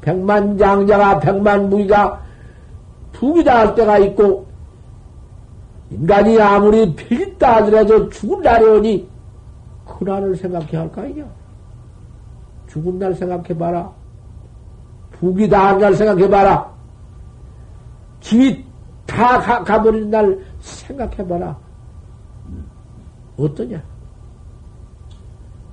백만 0.00 0.56
장자가 0.56 1.20
백만 1.20 1.68
무기가 1.68 2.22
두기다 3.12 3.58
할 3.58 3.74
때가 3.74 3.98
있고, 3.98 4.46
인간이 5.90 6.40
아무리 6.40 6.94
필있다 6.94 7.56
하더라도 7.56 8.08
죽은 8.10 8.42
날이 8.42 8.64
오니, 8.64 9.08
그날을 9.86 10.36
생각해 10.36 10.76
할까, 10.76 11.04
이냐? 11.06 11.24
죽은 12.68 12.98
날 12.98 13.14
생각해 13.14 13.56
봐라. 13.56 13.90
북이 15.12 15.48
다한 15.48 15.78
날 15.78 15.94
생각해 15.94 16.28
봐라. 16.28 16.70
집이 18.20 18.64
다 19.06 19.38
가, 19.38 19.62
가버린 19.64 20.10
날 20.10 20.38
생각해 20.60 21.26
봐라. 21.26 21.56
어떠냐? 23.38 23.82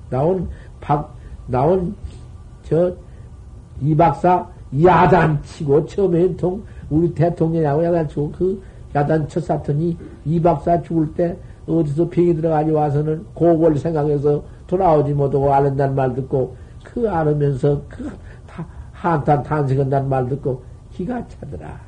나온 0.08 0.48
박, 0.80 1.14
나온 1.46 1.94
저 2.62 2.94
이 3.80 3.94
박사 3.96 4.46
야단 4.82 5.42
치고 5.42 5.86
처음에 5.86 6.36
통 6.36 6.62
우리 6.90 7.12
대통령하고 7.14 7.84
야단 7.84 8.08
치고 8.08 8.32
그 8.32 8.62
야단 8.94 9.28
쳤었더니 9.28 9.96
이 10.24 10.40
박사 10.40 10.80
죽을 10.82 11.12
때 11.14 11.36
어디서 11.66 12.08
병이 12.08 12.34
들어가지 12.36 12.70
와서는 12.70 13.24
고걸 13.34 13.78
생각해서 13.78 14.42
돌아오지 14.66 15.12
못하고 15.14 15.52
알른다는 15.52 15.94
말 15.94 16.14
듣고 16.14 16.56
그 16.82 17.08
알으면서 17.08 17.82
그 17.88 18.10
한탄 18.92 19.42
탄식한다는 19.42 20.08
말 20.08 20.28
듣고 20.28 20.62
기가 20.92 21.26
차더라. 21.28 21.80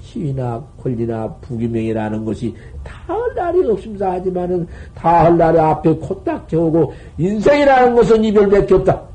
시위나 0.00 0.62
권리나 0.82 1.32
부기명이라는 1.40 2.24
것이 2.24 2.54
다 2.82 3.12
할 3.12 3.34
날이 3.34 3.66
없습니다. 3.70 4.12
하지만은 4.12 4.66
다 4.94 5.24
할 5.24 5.38
날이 5.38 5.58
앞에 5.58 5.94
코딱 5.96 6.48
채우고 6.48 6.92
인생이라는 7.16 7.94
것은 7.94 8.22
이별 8.24 8.48
밖에 8.50 8.74
없다. 8.74 9.11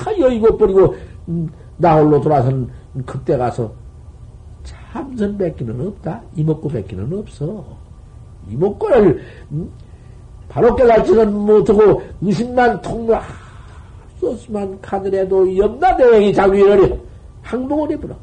다 0.00 0.18
여의고 0.18 0.56
버리고 0.56 0.94
음, 1.28 1.48
나 1.76 1.96
홀로 1.96 2.20
돌아서는 2.20 2.68
그때 3.04 3.36
가서 3.36 3.70
참선 4.64 5.36
뺏기는 5.36 5.86
없다. 5.88 6.22
이먹고 6.36 6.68
뺏기는 6.70 7.18
없어. 7.18 7.64
음, 9.52 9.70
바로 10.48 10.74
깨달지는 10.74 11.32
못하고 11.32 12.02
의심만 12.22 12.80
통로 12.80 13.18
소스만 14.18 14.80
카드라도 14.80 15.56
염라대왕이 15.56 16.34
자위를 16.34 17.00
항동을 17.42 17.90
해버려. 17.92 18.14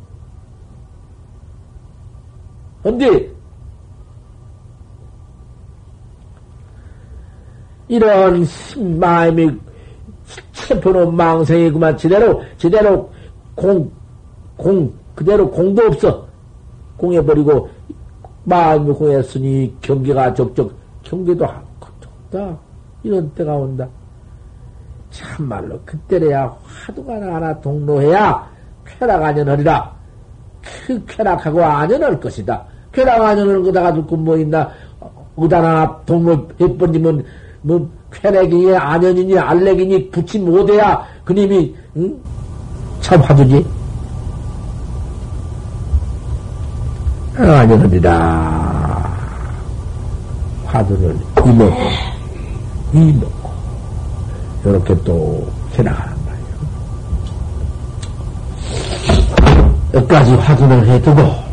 근데 2.84 3.32
이런 7.88 8.46
마음이 9.00 9.67
체포는 10.54 11.16
망생이 11.16 11.72
그만. 11.72 11.98
제대로 11.98 12.44
제대로 12.58 13.10
공 13.56 13.92
공 14.58 14.92
그대로 15.16 15.50
공도 15.50 15.84
없어. 15.84 16.28
공해버리고 16.98 17.70
마음이 18.44 18.92
공했으니 18.94 19.76
경계가 19.82 20.34
적적 20.34 20.72
경계도 21.04 21.46
없다. 21.46 22.58
이런 23.04 23.32
때가 23.34 23.54
온다. 23.56 23.88
참말로 25.12 25.80
그때래야 25.86 26.54
화두가 26.64 27.14
하나 27.14 27.60
동로해야 27.62 28.50
쾌락 28.86 29.24
안연하리라. 29.24 29.96
그 30.86 31.06
쾌락하고 31.06 31.64
안연할 31.64 32.20
것이다. 32.20 32.66
쾌락 32.92 33.22
안연을 33.22 33.64
거다가 33.64 33.94
듣고 33.94 34.18
뭐 34.18 34.38
있나? 34.38 34.70
의단하나 35.38 36.02
동로 36.06 36.48
해버리면 36.60 37.24
뭐 37.62 37.90
쾌락이니 38.12 38.76
안연이니 38.76 39.38
알렉이니 39.38 40.12
붙이 40.12 40.40
못해야 40.40 41.06
그님이 41.26 41.76
응? 41.98 42.16
참 43.02 43.22
화두지 43.22 43.66
안연하리라 47.36 49.18
화두를 50.66 51.16
이먹고 51.46 51.76
이먹고 52.94 53.52
이렇게 54.66 54.96
또 55.04 55.48
해나가는 55.74 56.16
말이에요. 59.46 59.76
여기까지 59.94 60.34
화두를 60.34 60.88
해두고 60.88 61.47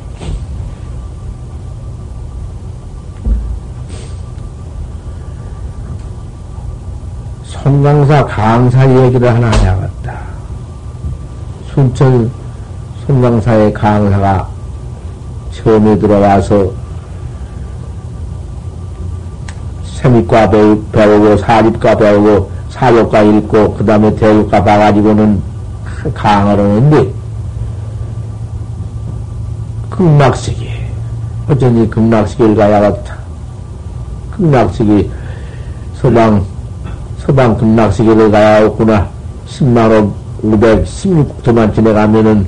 송강사 7.65 8.27
강사 8.27 8.87
얘기를 8.87 9.27
하나 9.27 9.51
해야겠다. 9.51 10.19
순천 11.73 12.31
송강사의 13.07 13.73
강사가 13.73 14.47
처음에 15.51 15.99
들어와서 15.99 16.71
세미과 19.83 20.51
배우고 20.93 21.39
사립과 21.39 21.97
배우고 21.97 22.51
사교과 22.69 23.23
읽고 23.23 23.77
그 23.77 23.85
다음에 23.87 24.15
대교과 24.15 24.63
봐가지고는 24.63 25.43
강을 26.13 26.59
하는데 26.59 27.15
극락식이 29.89 30.69
어쩐지 31.49 31.89
극락식을 31.89 32.57
가야겠다. 32.57 33.17
극락식이 34.37 35.11
서방 35.95 36.54
서방 37.25 37.57
극락시계를 37.57 38.31
가야겠구나. 38.31 39.09
10만원 39.49 40.13
516도만 40.43 41.75
지내가면은 41.75 42.47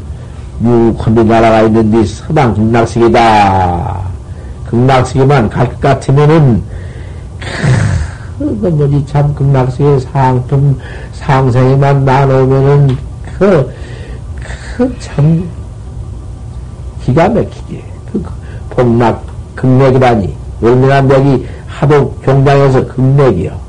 유컨비 0.62 1.24
나라가 1.24 1.62
있는데 1.62 2.05
서방 2.05 2.55
극락시계다. 2.55 4.01
극락시계만 4.66 5.49
갈 5.49 5.68
것 5.68 5.81
같으면은 5.81 6.62
그 8.39 8.45
뭐지 8.45 9.07
참 9.07 9.35
극락시계 9.35 9.99
상품 10.01 10.79
상생에만 11.12 12.05
나누면은 12.05 12.97
그 13.39 13.72
그 14.77 14.95
참 14.99 15.49
기가 17.03 17.29
막히게 17.31 17.83
그 18.12 18.22
복락 18.68 19.24
극맥이라니 19.55 20.37
얼마나 20.62 21.01
맥이 21.01 21.47
하도 21.66 22.11
경장에서 22.22 22.87
극맥이요. 22.87 23.66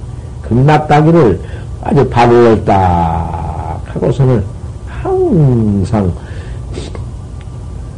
극락따기를 0.47 1.41
아주 1.83 2.09
발을 2.09 2.65
딱 2.65 3.81
하고서는 3.85 4.43
항상 4.87 6.11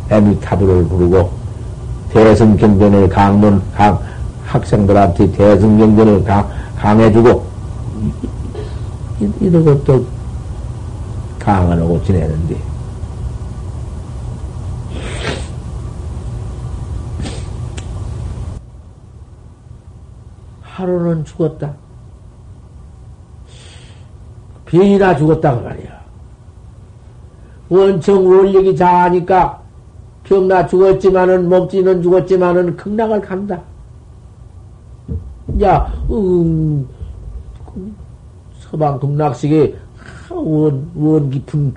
에미타브를 0.09 0.85
부르고 0.85 1.31
대승경전을 2.11 3.09
강론 3.09 3.61
강 3.75 3.99
학생들한테 4.45 5.31
대승경전을 5.31 6.23
강, 6.23 6.49
강해주고 6.77 7.45
이러고 9.39 9.83
또 9.83 10.05
강을 11.39 11.79
하고 11.79 12.01
지내는데 12.03 12.57
하루는 20.61 21.25
죽었다. 21.25 21.73
병이나 24.69 25.15
죽었다고 25.17 25.61
말이야. 25.61 25.99
원청 27.69 28.27
원력이 28.27 28.75
자하니까 28.75 29.59
병나 30.23 30.67
죽었지만은 30.67 31.49
먹지는 31.49 32.01
죽었지만은 32.03 32.77
극락을 32.77 33.19
간다. 33.21 33.59
야, 35.61 35.91
음, 36.11 36.87
서방 38.59 38.99
극락식에 38.99 39.75
원, 40.29 40.91
원 40.95 41.29
깊은 41.31 41.73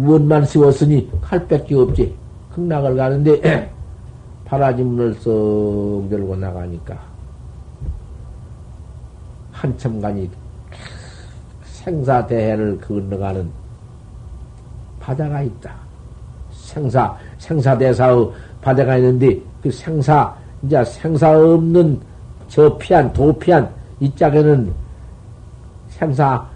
원만 0.00 0.44
세웠으니 0.44 1.10
칼 1.20 1.44
뺏기 1.46 1.74
없지. 1.74 2.14
극락을 2.54 2.96
가는데 2.96 3.70
바라지 4.44 4.82
문을 4.82 5.14
썩 5.14 6.06
들고 6.08 6.36
나가니까 6.36 6.98
한참 9.52 10.00
가니 10.00 10.30
생사 11.88 12.26
대해를 12.26 12.78
건너가는 12.82 13.48
바다가 15.00 15.40
있다. 15.40 15.74
생사, 16.50 17.16
생사 17.38 17.78
대사의 17.78 18.30
바다가 18.60 18.98
있는데, 18.98 19.40
그 19.62 19.70
생사, 19.70 20.34
이제 20.62 20.84
생사 20.84 21.30
없는 21.30 21.98
저 22.46 22.76
피한, 22.76 23.10
도피한, 23.14 23.70
이 24.00 24.14
짝에는 24.14 24.70
생사, 25.88 26.46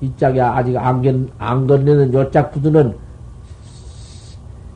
이 0.00 0.10
짝이 0.16 0.40
아직 0.40 0.74
안, 0.78 1.02
건, 1.02 1.30
안 1.36 1.66
건네는 1.66 2.14
요짝 2.14 2.50
부두는 2.50 2.96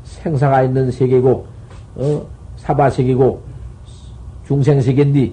생사가 0.05 0.65
있는 0.65 0.91
세계고, 0.91 1.47
어, 1.95 2.27
사바세계고, 2.59 3.41
중생세계인데, 4.47 5.33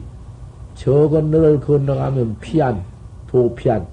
저 0.75 1.09
건너를 1.09 1.59
건너가면 1.59 2.37
피한, 2.39 2.81
도피한, 3.27 3.85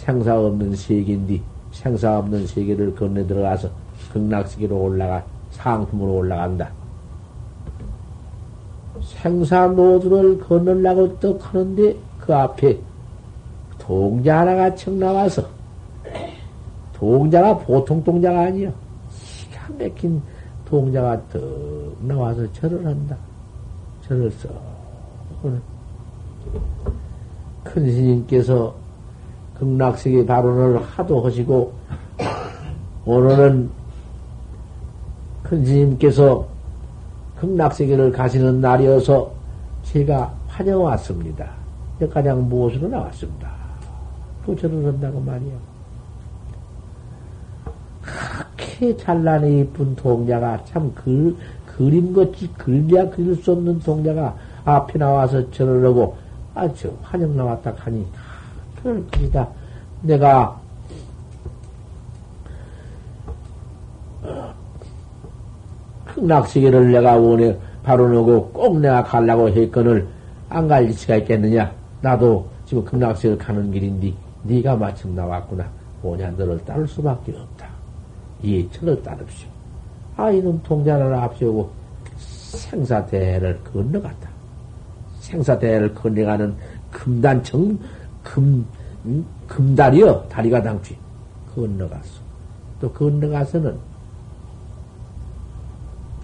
생사 0.00 0.40
없는 0.40 0.74
세계인데 0.74 1.42
생사 1.72 2.18
없는 2.18 2.46
세계를 2.46 2.94
건너 2.94 3.26
들어가서 3.26 3.68
극락세계로 4.12 4.74
올라가 4.74 5.22
상품으로 5.50 6.14
올라간다. 6.14 6.70
생사 9.02 9.66
노드를 9.66 10.40
건너려고 10.40 11.18
떡 11.20 11.54
하는데 11.54 11.94
그 12.18 12.34
앞에 12.34 12.78
동자 13.78 14.40
하나가 14.40 14.74
척 14.74 14.94
나와서 14.94 15.46
동자가 16.94 17.58
보통 17.58 18.02
동자가 18.02 18.40
아니야. 18.40 18.72
기가 19.10 19.68
막힌 19.78 20.22
동자가 20.64 21.20
떡 21.28 21.96
나와서 22.00 22.50
절을 22.54 22.86
한다. 22.86 23.16
절을 24.08 24.30
써. 24.30 24.48
큰 27.64 27.92
스님께서 27.92 28.79
극락세계 29.60 30.24
발언을 30.24 30.82
하도 30.82 31.20
하시고, 31.20 31.72
오늘은 33.04 33.70
큰 35.42 35.64
스님께서 35.64 36.46
극락세계를 37.38 38.10
가시는 38.12 38.62
날이어서 38.62 39.30
제가 39.82 40.32
환영왔습니다. 40.48 41.50
가장 42.10 42.48
무엇으로 42.48 42.88
나왔습니다. 42.88 43.50
도처를 44.46 44.86
한다고 44.86 45.20
말이요. 45.20 45.52
그렇게 48.00 48.96
잘나니 48.96 49.60
이쁜 49.60 49.94
동자가 49.94 50.64
참 50.64 50.90
그, 50.94 51.36
그림같이 51.66 52.48
그려야 52.56 53.10
그릴 53.10 53.36
수 53.36 53.52
없는 53.52 53.80
동자가 53.80 54.34
앞에 54.64 54.98
나와서 54.98 55.50
절을 55.50 55.84
하고, 55.84 56.16
아, 56.54 56.72
저 56.72 56.88
환영 57.02 57.36
나왔다 57.36 57.74
하니, 57.76 58.06
그럴 58.82 59.06
것이다. 59.10 59.48
내가, 60.02 60.60
흑낙시계를 66.06 66.92
내가 66.92 67.16
원해 67.16 67.56
바로 67.82 68.08
놓고 68.08 68.50
꼭 68.50 68.78
내가 68.80 69.02
가려고 69.02 69.48
했거늘 69.48 70.06
안갈 70.48 70.84
리치가 70.84 71.16
있겠느냐? 71.16 71.72
나도 72.00 72.48
지금 72.66 72.84
극락세를 72.84 73.38
가는 73.38 73.70
길인데 73.70 74.12
네가 74.44 74.76
마침 74.76 75.14
나왔구나. 75.14 75.66
오냐 76.02 76.30
너를 76.30 76.58
따를 76.64 76.86
수밖에 76.88 77.32
없다. 77.32 77.68
이 78.42 78.66
철을 78.72 79.02
따릅시오. 79.02 79.48
아 80.16 80.30
이놈 80.30 80.60
통자를 80.62 81.14
앞세우고 81.14 81.70
생사대를 82.16 83.60
건너갔다. 83.64 84.28
생사대를 85.20 85.94
건너가는 85.94 86.54
금단청 86.90 87.78
금 88.22 88.66
음? 89.04 89.24
금다리여 89.48 90.26
다리가 90.28 90.62
당취 90.62 90.96
건너갔어. 91.54 92.20
또 92.80 92.90
건너가서는 92.92 93.78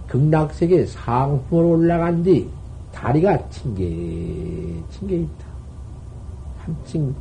극락세계 0.07 0.85
상품으로 0.85 1.69
올라간 1.69 2.23
뒤 2.23 2.49
다리가 2.93 3.49
층게 3.49 4.83
층게 4.89 5.15
있다. 5.17 5.45
한 6.59 6.75
층, 6.85 7.13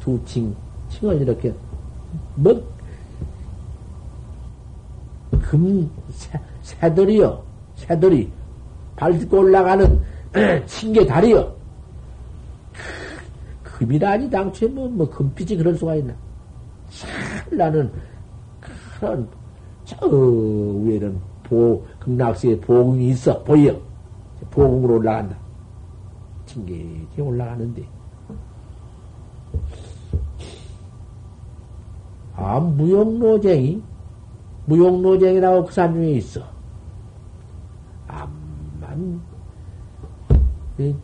두 0.00 0.20
층, 0.24 0.54
층을 0.90 1.22
이렇게 1.22 1.54
먹 2.34 2.62
금, 5.42 5.88
새, 6.10 6.38
새들이요. 6.62 7.42
새들이 7.76 8.30
밟고 8.96 9.38
올라가는 9.38 10.00
층게 10.66 11.06
다리요. 11.06 11.55
금이라니 13.76 14.30
당초에 14.30 14.68
뭐, 14.70 14.88
뭐, 14.88 15.08
금빛이 15.10 15.58
그럴 15.58 15.74
수가 15.74 15.96
있나. 15.96 16.14
찬나는 17.50 17.92
그런, 18.98 19.28
저 19.84 20.06
위에는 20.06 21.20
보, 21.42 21.84
극락수에 22.00 22.58
보궁이 22.60 23.10
있어, 23.10 23.42
보여. 23.42 23.78
보궁으로 24.50 24.94
올라간다. 24.94 25.36
층계층 26.46 27.26
올라가는데. 27.26 27.84
아, 32.34 32.58
무용노쟁이? 32.60 33.82
무용노쟁이라고 34.64 35.66
그 35.66 35.72
산 35.72 35.92
중에 35.92 36.12
있어. 36.12 36.40
암만, 38.08 39.20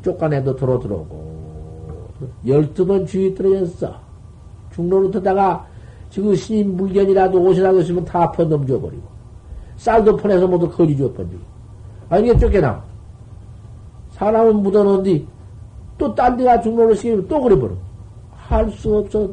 쫓아내도 0.03 0.57
도로 0.57 0.79
들어오고, 0.79 1.42
열두 2.47 2.87
번 2.87 3.07
주위 3.07 3.35
떨어졌어. 3.35 3.95
중로로 4.73 5.11
터다가 5.11 5.67
지금 6.11 6.35
신인 6.35 6.77
물견이라도 6.77 7.41
옷이라도 7.41 7.81
있으면 7.81 8.05
다 8.05 8.31
퍼 8.33 8.45
넘겨 8.45 8.79
버리고. 8.81 9.03
쌀도 9.77 10.17
퍼내서 10.17 10.47
모두 10.47 10.69
거리 10.71 10.97
주어 10.97 11.13
버리고. 11.13 11.39
아니, 12.09 12.29
이게 12.29 12.39
쫓겨나. 12.39 12.83
사람은 14.11 14.57
묻어놓은디 14.63 15.27
또 15.99 16.15
딴 16.15 16.37
데가 16.37 16.61
중로를 16.61 16.95
시키면 16.97 17.29
또 17.29 17.41
그래 17.41 17.59
버려. 17.59 17.75
할 18.37 18.71
수 18.71 18.97
없어. 18.99 19.31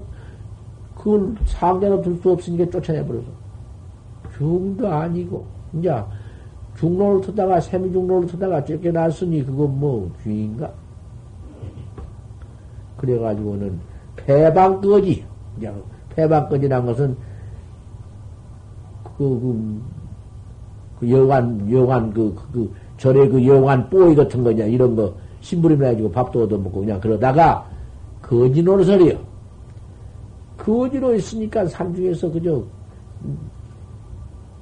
그걸 0.96 1.36
상대로 1.46 2.02
둘 2.02 2.18
수 2.22 2.32
없으니까 2.32 2.70
쫓아내버려서. 2.70 3.28
중도 4.38 4.88
아니고, 4.88 5.46
이제 5.74 5.94
중로를 6.78 7.22
터다가, 7.22 7.60
세미중로를 7.60 8.28
터다가 8.28 8.64
쫓겨났으니 8.64 9.46
그거 9.46 9.68
뭐 9.68 10.10
주인가? 10.24 10.72
그래가지고는 13.00 13.80
폐방거지. 14.18 15.26
이제 15.58 15.74
폐방거지란 16.16 16.86
것은 16.86 17.16
그, 19.18 19.18
그, 19.18 19.82
그 21.00 21.12
여관, 21.12 21.72
여관, 21.72 22.14
그, 22.14 22.34
그, 22.36 22.52
그 22.52 22.74
절에 22.98 23.28
그 23.28 23.46
여관 23.46 23.90
뽀이 23.90 24.16
같은 24.16 24.44
거냐, 24.44 24.66
이런 24.66 24.96
거, 24.96 25.14
심부름 25.42 25.82
해 25.84 25.88
가지고 25.88 26.12
밥도 26.12 26.44
얻어먹고 26.44 26.82
그냥 26.82 27.00
그러다가 27.00 27.66
거지 28.22 28.62
노릇을이요. 28.62 29.18
거지로 30.58 31.16
있으니까 31.16 31.66
산 31.68 31.96
중에서 31.96 32.30
그저, 32.30 32.62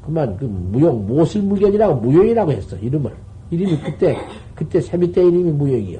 그만 0.05 0.37
그 0.37 0.45
무용, 0.45 1.05
모슬 1.07 1.41
물견이라고 1.41 1.95
무용이라고 1.95 2.51
했어, 2.51 2.77
이름을. 2.77 3.11
이름이 3.49 3.79
그때, 3.81 4.17
그때 4.53 4.79
세미 4.79 5.11
때 5.11 5.21
이름이 5.21 5.51
무용이요. 5.51 5.99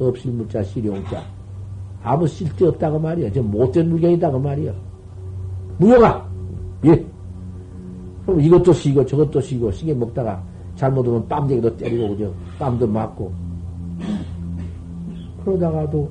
없을 0.00 0.32
물자, 0.32 0.62
실용자. 0.62 1.22
아무 2.02 2.26
쓸데없다고 2.26 2.98
말이야. 2.98 3.32
저 3.32 3.42
못된 3.42 3.88
물건이다고 3.88 4.38
말이야. 4.38 4.72
무용아! 5.78 6.22
예. 6.86 7.06
그럼 8.26 8.40
이것도 8.40 8.72
쉬고 8.72 9.04
저것도 9.04 9.40
쉬고 9.40 9.70
시계 9.70 9.94
먹다가 9.94 10.42
잘못하면 10.76 11.26
빰쟁이도 11.28 11.76
때리고 11.76 12.08
그죠. 12.10 12.32
빰도 12.58 12.88
맞고. 12.88 13.32
그러다가도 15.44 16.10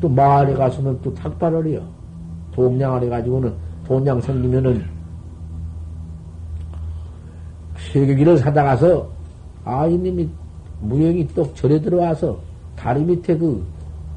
또 0.00 0.08
마을에 0.08 0.54
가서는 0.54 0.98
또 1.02 1.12
탁발을 1.14 1.66
해요. 1.66 1.82
동양을 2.52 3.02
해가지고는 3.04 3.52
동양 3.86 4.20
생기면은 4.20 4.84
세계기를 7.92 8.38
사다가서 8.38 9.08
아이님이 9.64 10.28
무용이 10.80 11.26
또 11.34 11.52
절에 11.54 11.80
들어와서 11.80 12.38
다리 12.76 13.02
밑에 13.04 13.36
그 13.36 13.64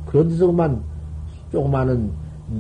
그런 0.06 0.28
데서만 0.30 0.82
조그마한 1.52 2.12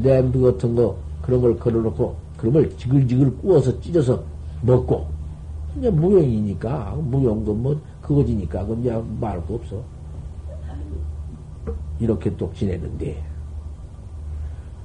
냄비 0.01 0.39
같은 0.41 0.75
거 0.75 0.95
그런 1.21 1.41
걸 1.41 1.57
걸어놓고 1.57 2.15
그런 2.37 2.53
걸 2.53 2.77
지글지글 2.77 3.37
구워서 3.37 3.79
찢어서 3.81 4.21
먹고 4.61 5.07
이제 5.77 5.89
무용이니까 5.89 6.97
무용도 7.01 7.53
뭐 7.53 7.79
그거지니까. 8.01 8.61
그건 8.61 8.79
이제 8.81 9.03
말거 9.19 9.55
없어. 9.55 9.81
이렇게 11.99 12.35
또 12.37 12.51
지내는데. 12.53 13.21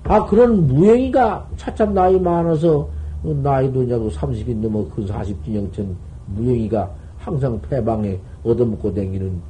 아 0.05 0.27
그런 0.27 0.67
무용이가 0.67 1.49
차참 1.57 1.95
나이 1.95 2.19
많아서 2.19 2.89
나이도 3.23 3.85
이제 3.85 3.95
30이 3.95 4.57
넘어 4.57 4.85
그 4.89 5.07
40진영천 5.07 5.95
무용이가 6.27 6.91
항상 7.19 7.61
폐방에 7.63 8.19
얻어먹고 8.43 8.93
다니는 8.93 9.41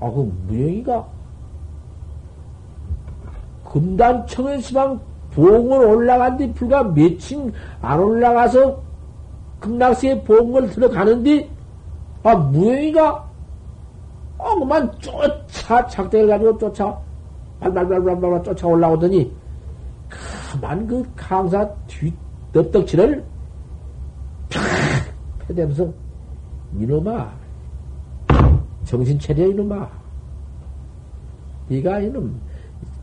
아 0.00 0.10
그 0.10 0.32
무용이가 0.48 1.06
금단청의 3.70 4.62
시방 4.62 5.00
봉을 5.32 5.86
올라간 5.86 6.36
뒤 6.38 6.52
불과 6.52 6.82
며칠 6.82 7.52
안 7.80 8.00
올라가서 8.00 8.82
극락세에 9.60 10.22
봉을 10.22 10.70
들어가는데, 10.70 11.48
아, 12.22 12.34
무영이가, 12.34 13.30
아, 14.38 14.54
그만 14.54 14.90
쫓아, 14.98 15.86
작대를 15.86 16.28
가지고 16.28 16.58
쫓아, 16.58 16.98
발발발발발 17.60 18.42
쫓아 18.42 18.66
올라오더니, 18.66 19.32
가만 20.08 20.86
그 20.86 21.04
강사 21.14 21.68
뒤, 21.86 22.12
넙떡치를 22.52 23.24
팍! 24.50 24.62
패대면서, 25.46 25.88
이놈아, 26.78 27.30
정신 28.84 29.18
차려, 29.18 29.46
이놈아. 29.48 29.88
네가 31.68 32.00
이놈, 32.00 32.40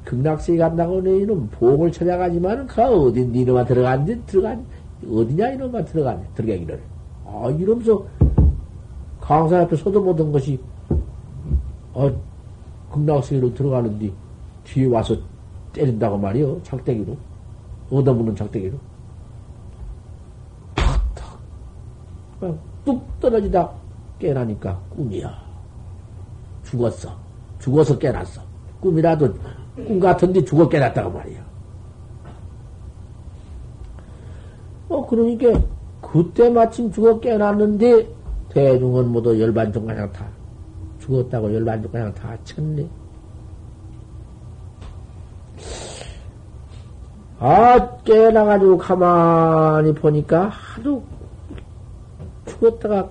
극락세에 0.06 0.58
간다고 0.58 1.02
너희는 1.02 1.50
복을 1.50 1.92
찾아가지만 1.92 2.68
그 2.68 2.82
어디 2.82 3.26
니놈아 3.26 3.66
들어간지 3.66 4.22
들어간 4.26 4.66
어디냐 5.10 5.52
이놈아 5.52 5.86
들어가네 5.86 6.24
들어가기를. 6.36 6.82
아 7.26 7.50
이러면서 7.58 8.06
강사 9.20 9.62
앞에 9.62 9.76
서도 9.76 10.04
보던 10.04 10.32
것이 10.32 10.60
어 11.94 12.12
극락세로 12.92 13.54
들어가는데 13.54 14.12
뒤에 14.66 14.86
와서 14.88 15.16
때린다고 15.74 16.18
말이요 16.18 16.62
작대기로. 16.64 17.16
얻어먹는 17.92 18.36
작대기로. 18.36 18.78
탁탁. 20.76 21.40
뚝 22.86 23.20
떨어지다 23.20 23.72
깨나니까 24.20 24.80
꿈이야. 24.96 25.44
죽었어. 26.64 27.10
죽어서 27.60 27.98
깨났어. 27.98 28.42
꿈이라도 28.80 29.34
꿈 29.76 30.00
같은데 30.00 30.44
죽어 30.44 30.70
깨났다고 30.70 31.10
말이야. 31.12 31.44
어, 34.90 35.08
그러니까, 35.08 35.60
그때 36.02 36.50
마침 36.50 36.92
죽어 36.92 37.20
깨났는데, 37.20 38.08
대중은 38.50 39.10
모두 39.10 39.40
열반종 39.40 39.88
그냥 39.88 40.12
다 40.12 40.28
죽었다고 41.00 41.54
열반종 41.54 41.92
그냥 41.92 42.14
다 42.14 42.38
쳤네. 42.44 42.88
아, 47.40 47.98
깨나가지고 48.06 48.78
가만히 48.78 49.94
보니까 49.94 50.50
하도 50.50 51.04
죽었다가 52.46 53.10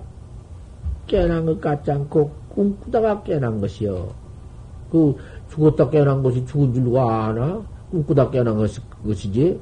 깨난 1.05 1.45
것 1.45 1.61
같지 1.61 1.91
않고 1.91 2.31
꿈꾸다가 2.49 3.21
깨난 3.23 3.59
것이요. 3.59 4.09
그 4.91 5.15
죽었다 5.53 5.89
깨난 5.89 6.23
것이 6.23 6.43
죽은 6.47 6.73
줄 6.73 6.83
누가 6.83 7.25
아나? 7.25 7.61
꿈꾸다 7.91 8.31
깨난 8.31 8.57
것이, 8.57 8.81
것이지? 9.05 9.59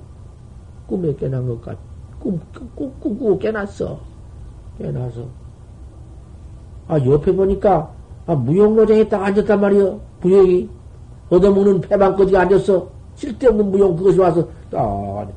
꿈에 0.88 1.14
깨난 1.16 1.46
것 1.48 1.62
같, 1.62 1.78
꿈, 2.20 2.40
꿈, 2.54 2.70
꿈 2.76 3.00
꾸고 3.00 3.38
깨났어. 3.40 4.00
깨나서. 4.78 5.26
아, 6.88 6.98
옆에 7.06 7.36
보니까, 7.36 7.92
아, 8.26 8.36
무용로장에 8.36 9.08
딱 9.10 9.24
앉았단 9.24 9.60
말이요. 9.60 10.00
무용이. 10.22 10.70
얻어먹는 11.30 11.82
패방까지 11.82 12.38
앉았어. 12.38 12.88
쓸데없는 13.16 13.72
무용 13.72 13.96
그것이 13.96 14.20
와서, 14.20 14.48
딱, 14.70 15.28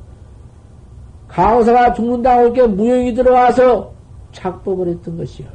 강사가 1.27 1.93
죽는다고 1.93 2.43
이렇게 2.43 2.65
무용이 2.65 3.13
들어와서 3.13 3.91
작법을 4.31 4.87
했던 4.87 5.17
것이요. 5.17 5.47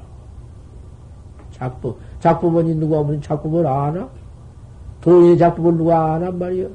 작법. 1.53 1.97
작법원이 2.21 2.75
누가 2.75 3.03
무슨 3.03 3.21
작법을 3.23 3.67
아나? 3.67 4.09
도인의 5.01 5.39
작법을 5.39 5.77
누가 5.77 6.15
아난 6.15 6.39
말이요? 6.39 6.69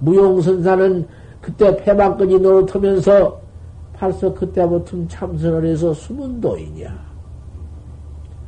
무용선사는 0.00 1.06
그때 1.40 1.76
패망끈이 1.76 2.38
노릇하면서 2.38 3.40
벌써 3.94 4.34
그때부터 4.34 4.96
참선을 5.08 5.66
해서 5.66 5.92
숨은 5.92 6.40
도인이야. 6.40 6.92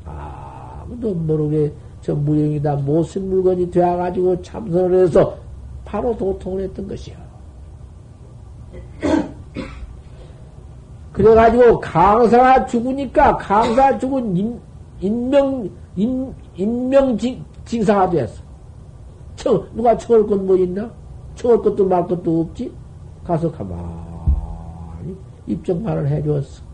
아무도 0.05 1.15
모르게 1.15 1.73
저 2.01 2.15
무용이다 2.15 2.77
못쓴 2.77 3.29
물건이 3.29 3.71
되어가지고 3.71 4.43
참선을 4.43 5.03
해서 5.03 5.37
바로 5.85 6.17
도통을 6.17 6.63
했던 6.63 6.87
것이야. 6.89 7.17
그래가지고 11.13 11.81
강사가 11.81 12.67
죽으니까 12.67 13.37
강사 13.37 13.99
죽은 13.99 14.37
인, 14.37 14.61
인명, 15.01 15.69
인, 15.97 16.35
인명징사가 16.57 18.11
되었어. 18.11 18.46
청, 19.47 19.65
누가 19.75 19.97
청할 19.97 20.27
것뭐 20.27 20.57
있나? 20.57 20.91
청할 21.37 21.63
것도 21.63 21.87
말 21.87 22.05
것도 22.05 22.41
없지? 22.41 22.73
가서 23.25 23.51
가만히 23.53 25.17
입증만을 25.47 26.09
해주었어. 26.09 26.65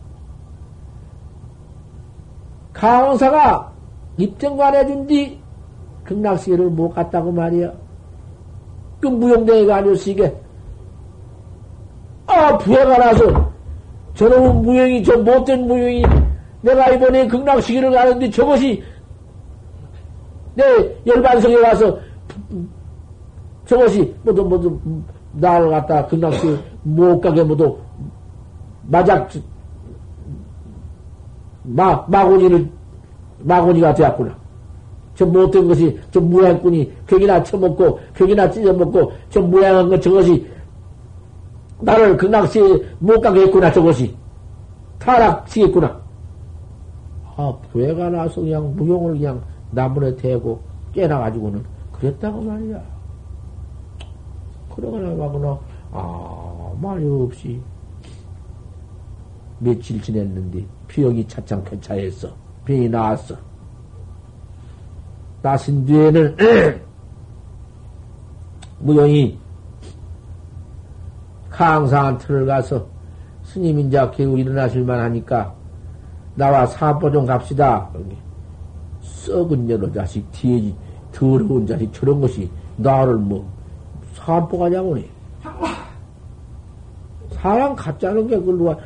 강사가 2.73 3.71
입증만 4.17 4.73
해준 4.73 5.05
뒤 5.05 5.39
극락시계를 6.03 6.71
못 6.71 6.89
갔다고 6.89 7.31
말이야. 7.31 7.71
그 8.99 9.07
무용대회가 9.07 9.75
아니었어, 9.75 10.09
이게. 10.09 10.35
아, 12.25 12.57
부해가 12.57 12.97
나서 12.97 13.51
저놈은 14.15 14.63
무용이, 14.63 15.03
저 15.03 15.15
못된 15.19 15.67
무용이 15.67 16.03
내가 16.61 16.89
이번에 16.89 17.27
극락시기를 17.27 17.91
가는데 17.91 18.31
저것이 18.31 18.81
내 20.55 20.63
열반성에 21.05 21.55
가서 21.57 21.99
저것이 23.65 24.13
모두 24.23 24.43
모두 24.43 24.79
나를 25.33 25.69
갖다 25.69 26.05
극락시 26.07 26.57
못 26.83 27.19
가게 27.21 27.43
모두 27.43 27.77
마작 28.83 29.29
마 31.63 32.05
마고니를 32.07 32.69
마고니가 33.39 33.93
되었구나. 33.93 34.35
저 35.15 35.25
못된 35.25 35.67
것이 35.67 35.99
저 36.11 36.19
무양꾼이 36.19 36.91
격이나 37.07 37.43
쳐먹고 37.43 37.99
격이나 38.15 38.49
찢어먹고 38.49 39.11
저 39.29 39.41
무양한 39.41 39.87
것 39.89 40.01
저것이 40.01 40.45
나를 41.81 42.17
극락시에 42.17 42.63
못 42.99 43.21
가게 43.21 43.41
했구나 43.41 43.71
저것이 43.71 44.15
타락시겠구나. 44.99 46.01
아, 47.35 47.53
부해가 47.71 48.09
나서 48.09 48.41
그냥 48.41 48.75
무용을 48.75 49.13
그냥 49.13 49.41
나무에 49.71 50.15
대고 50.15 50.59
깨나가지고는 50.93 51.63
그랬다고 51.93 52.41
말이야. 52.41 52.83
그러거나 54.75 55.15
가거나, 55.15 55.59
아, 55.91 56.71
말이 56.81 57.07
없이 57.07 57.61
며칠 59.59 60.01
지냈는데 60.01 60.65
병이 60.87 61.27
차창 61.27 61.63
쾌차했어. 61.63 62.29
병이 62.65 62.89
나왔어. 62.89 63.35
나신 65.41 65.85
뒤에는 65.85 66.35
무용이 68.79 69.37
강상한 71.49 72.17
틀을 72.17 72.45
가서 72.45 72.87
스님 73.43 73.79
인자 73.79 74.11
개우 74.11 74.37
일어나실만 74.37 74.99
하니까 74.99 75.53
나와 76.35 76.65
사보 76.65 77.11
좀 77.11 77.25
갑시다. 77.25 77.89
썩은 79.01 79.69
여러 79.69 79.91
자식, 79.91 80.29
뒤에 80.31 80.73
더러운 81.13 81.65
자식, 81.67 81.93
저런 81.93 82.19
것이 82.19 82.49
나를 82.77 83.15
뭐, 83.15 83.45
사보가 84.15 84.69
냐고니. 84.69 85.09
사람 87.31 87.75
같자는 87.75 88.27
게, 88.27 88.37
그걸 88.37 88.57
누가, 88.57 88.77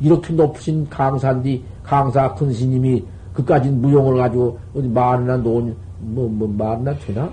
이렇게 0.00 0.32
높으신 0.32 0.88
강사인데, 0.88 1.62
강사 1.82 2.34
큰 2.34 2.52
스님이 2.52 3.04
그까지 3.32 3.70
무용을 3.70 4.18
가지고, 4.18 4.58
어디 4.76 4.88
말이나 4.88 5.36
놓은, 5.38 5.76
뭐, 6.00 6.28
뭐, 6.28 6.48
말이나 6.48 6.94
되나? 6.98 7.30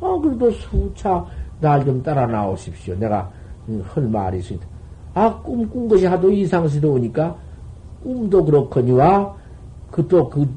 아, 0.00 0.18
그래도 0.22 0.50
수차 0.50 1.24
날 1.60 1.84
좀 1.84 2.02
따라 2.02 2.26
나오십시오. 2.26 2.94
내가 2.96 3.30
할 3.94 4.04
말이 4.04 4.38
있습니다. 4.38 4.66
아, 5.14 5.34
꿈 5.42 5.68
꾼 5.70 5.88
것이 5.88 6.04
하도 6.04 6.30
이상스러우니까 6.30 7.34
꿈도 8.02 8.44
그렇거니와 8.44 9.34
그 9.90 10.06
또그 10.06 10.40
그 10.40 10.48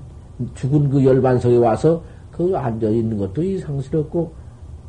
죽은 0.56 0.90
그 0.90 1.04
열반석에 1.04 1.58
와서 1.58 2.02
그 2.32 2.56
앉아 2.56 2.88
있는 2.90 3.18
것도 3.18 3.44
이상스럽고 3.44 4.34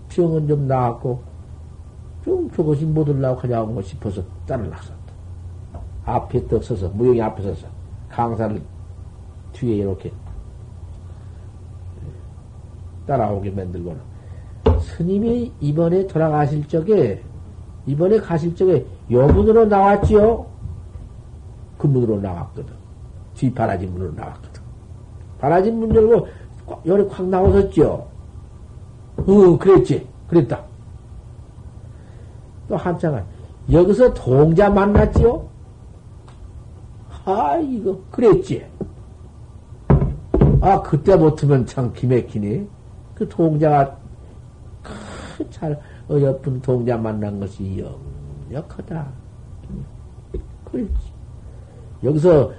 병은 0.08 0.46
좀 0.46 0.66
나았고 0.68 1.22
좀 2.24 2.50
저것이 2.52 2.84
못 2.84 3.08
올라고 3.08 3.40
하냐고 3.40 3.80
싶어서 3.82 4.22
따라 4.46 4.62
나섰다. 4.64 4.94
앞에 6.04 6.46
떡 6.46 6.62
서서 6.62 6.88
무용이 6.90 7.20
앞에 7.20 7.42
서서 7.42 7.66
강사를 8.08 8.60
뒤에 9.52 9.76
이렇게 9.76 10.12
따라오게 13.06 13.50
만들고는 13.50 14.00
스님이 14.80 15.52
이번에 15.60 16.06
돌아가실 16.06 16.66
적에 16.68 17.22
이번에 17.86 18.18
가실 18.18 18.54
적에 18.54 18.84
여문으로 19.10 19.66
나왔지요? 19.66 20.46
그 21.78 21.86
문으로 21.86 22.20
나왔거든. 22.20 22.74
뒤 23.34 23.52
바라진 23.52 23.92
문으로 23.92 24.12
나왔거든. 24.12 24.49
바라진 25.40 25.78
문 25.78 25.94
열고 25.94 26.28
열이 26.86 27.08
콱 27.08 27.26
나오셨죠? 27.26 28.06
어, 29.16 29.58
그랬지. 29.58 30.06
그랬다. 30.28 30.62
또 32.68 32.76
한참은 32.76 33.24
여기서 33.70 34.14
동자 34.14 34.70
만났지요? 34.70 35.48
아, 37.24 37.56
이거, 37.56 37.98
그랬지. 38.10 38.64
아, 40.60 40.82
그때 40.82 41.16
못하면 41.16 41.66
참 41.66 41.92
기맥히네. 41.92 42.66
그 43.14 43.28
동자가 43.28 43.96
잘 45.50 45.80
어여쁜 46.10 46.60
동자 46.60 46.96
만난 46.96 47.40
것이 47.40 47.84
역력하다. 48.48 49.06
그렇지. 50.64 50.92
여기서 52.02 52.52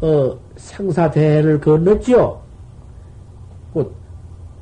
어, 0.00 0.38
생사대를 0.56 1.60
건넜지요. 1.60 2.40
그, 3.74 3.94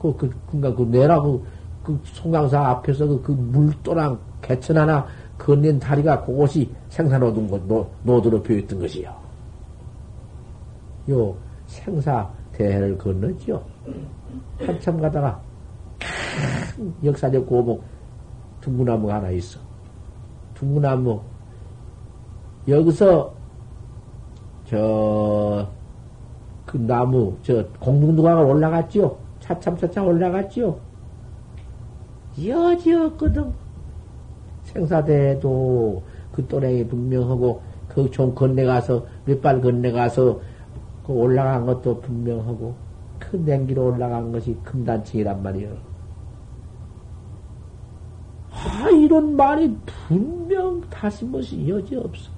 그, 0.00 0.16
그, 0.16 0.34
그니까 0.50 0.74
그 0.74 0.82
뇌라고 0.82 1.44
그 1.82 1.98
송강사 2.04 2.60
앞에서 2.70 3.06
그, 3.06 3.22
그 3.22 3.32
물도랑 3.32 4.18
개천 4.42 4.76
하나 4.78 5.06
건넨 5.38 5.78
다리가 5.78 6.24
그것이 6.24 6.70
생사노동 6.88 7.48
것, 7.48 7.66
노, 7.66 7.88
노도로 8.02 8.42
표했던 8.42 8.80
것이요. 8.80 9.14
요 11.10 11.34
생사 11.66 12.28
대해를 12.52 12.98
건넜죠. 12.98 13.64
한참 14.58 15.00
가다가 15.00 15.40
역사적 17.04 17.46
고목 17.46 17.82
둥구나무가 18.60 19.14
하나 19.14 19.30
있어. 19.30 19.60
둥구나무. 20.54 21.20
여기서, 22.66 23.32
저, 24.68 25.66
그 26.66 26.76
나무, 26.76 27.36
저, 27.42 27.64
공중도강을 27.80 28.44
올라갔지요? 28.44 29.16
차참차참 29.40 30.06
올라갔지요? 30.06 30.78
여지였거든. 32.44 33.50
생사대도 34.64 36.02
그 36.32 36.46
또래이 36.46 36.86
분명하고, 36.86 37.62
좀 38.12 38.34
건네가서, 38.34 39.06
몇 39.24 39.40
발 39.40 39.60
건네가서, 39.60 40.40
그 41.06 41.12
올라간 41.12 41.64
것도 41.64 42.00
분명하고, 42.02 42.74
큰 43.18 43.44
냉기로 43.44 43.86
올라간 43.86 44.30
것이 44.32 44.54
금단층이란 44.62 45.42
말이요. 45.42 45.70
아, 48.50 48.90
이런 48.90 49.34
말이 49.34 49.74
분명 49.86 50.80
다시 50.90 51.24
무엇이 51.24 51.66
여지 51.68 51.96
없어. 51.96 52.37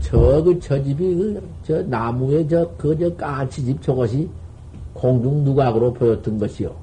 저, 0.00 0.42
그, 0.42 0.58
저 0.58 0.82
집이, 0.82 1.14
그, 1.14 1.48
저 1.62 1.82
나무에 1.82 2.46
저, 2.46 2.68
그, 2.76 2.98
저 2.98 3.14
까치집 3.14 3.82
저것이 3.82 4.28
공중 4.94 5.44
누각으로 5.44 5.92
보였던 5.92 6.38
것이요. 6.38 6.74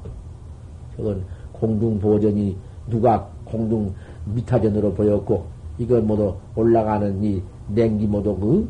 저건 0.95 1.23
공중 1.51 1.99
보전이 1.99 2.55
누각, 2.87 3.45
공중 3.45 3.93
미타전으로 4.25 4.93
보였고, 4.93 5.45
이건 5.77 6.07
모두 6.07 6.35
올라가는 6.55 7.23
이 7.23 7.41
냉기 7.69 8.07
모두 8.07 8.35
그, 8.37 8.69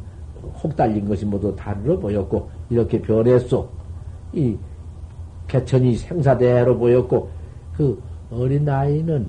혹 0.64 0.76
달린 0.76 1.08
것이 1.08 1.26
모두 1.26 1.56
다르로 1.56 2.00
보였고, 2.00 2.50
이렇게 2.70 3.02
변했소. 3.02 3.68
이 4.34 4.58
개천이 5.48 5.95
생사대로 5.95 6.78
보였고, 6.78 7.30
그 7.76 8.02
어린 8.32 8.68
아이는 8.68 9.28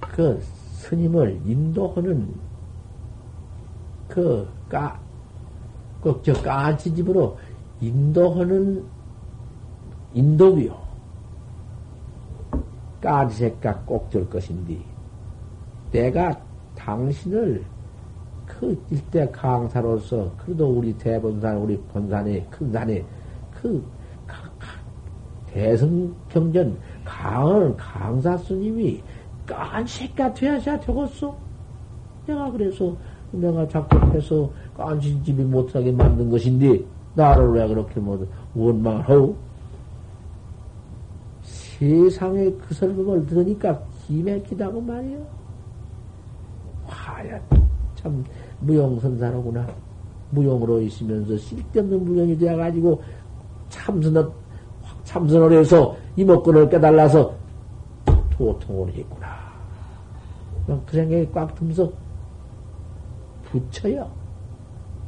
그 0.00 0.40
스님을 0.72 1.40
인도하는 1.46 2.47
그, 4.08 4.48
까, 4.68 4.98
꼭저 6.00 6.32
까치 6.34 6.94
집으로 6.94 7.38
인도하는 7.80 8.84
인도비요. 10.14 10.76
까지새까 13.00 13.80
꼭줄 13.80 14.28
것인데, 14.28 14.78
내가 15.92 16.36
당신을 16.76 17.64
그 18.46 18.82
일대 18.90 19.28
강사로서, 19.30 20.32
그래도 20.38 20.68
우리 20.68 20.96
대본산, 20.96 21.58
우리 21.58 21.76
본산에, 21.92 22.44
큰 22.50 22.72
산에, 22.72 23.04
그, 23.52 23.84
대성경전 25.52 26.78
강을 27.04 27.76
강사 27.76 28.36
스님이 28.36 29.02
깐새까 29.46 30.34
돼야지 30.34 30.66
되겠어? 30.80 31.34
내가 32.26 32.50
그래서 32.50 32.94
내가 33.32 33.66
자꾸 33.68 33.98
해서 34.14 34.50
깐신 34.76 35.22
집이 35.22 35.42
못하게 35.44 35.92
만든 35.92 36.30
것인데, 36.30 36.82
나를 37.14 37.52
왜 37.52 37.66
그렇게 37.68 38.00
못 38.00 38.26
원망을 38.54 39.08
하고? 39.08 39.36
세상에 41.42 42.50
그 42.52 42.74
설법을 42.74 43.26
들으니까 43.26 43.80
기맥히다고 44.06 44.80
말이야. 44.80 45.18
화야, 46.86 47.40
참, 47.94 48.24
무용선사로구나. 48.60 49.66
무용으로 50.30 50.80
있으면서 50.82 51.36
쓸데없는 51.38 52.04
무용이 52.04 52.36
되어가지고 52.36 53.00
참선을, 53.68 54.28
참선을 55.04 55.52
해서 55.52 55.96
이목구를 56.16 56.68
깨달아서 56.68 57.32
도통을 58.30 58.92
했구나. 58.94 59.26
그 60.66 60.96
생각이 60.96 61.28
꽉 61.32 61.54
들면서 61.54 61.90
부처요. 63.50 64.10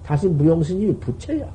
다시 0.04 0.26
무용스님이 0.28 0.96
부처요. 0.98 1.48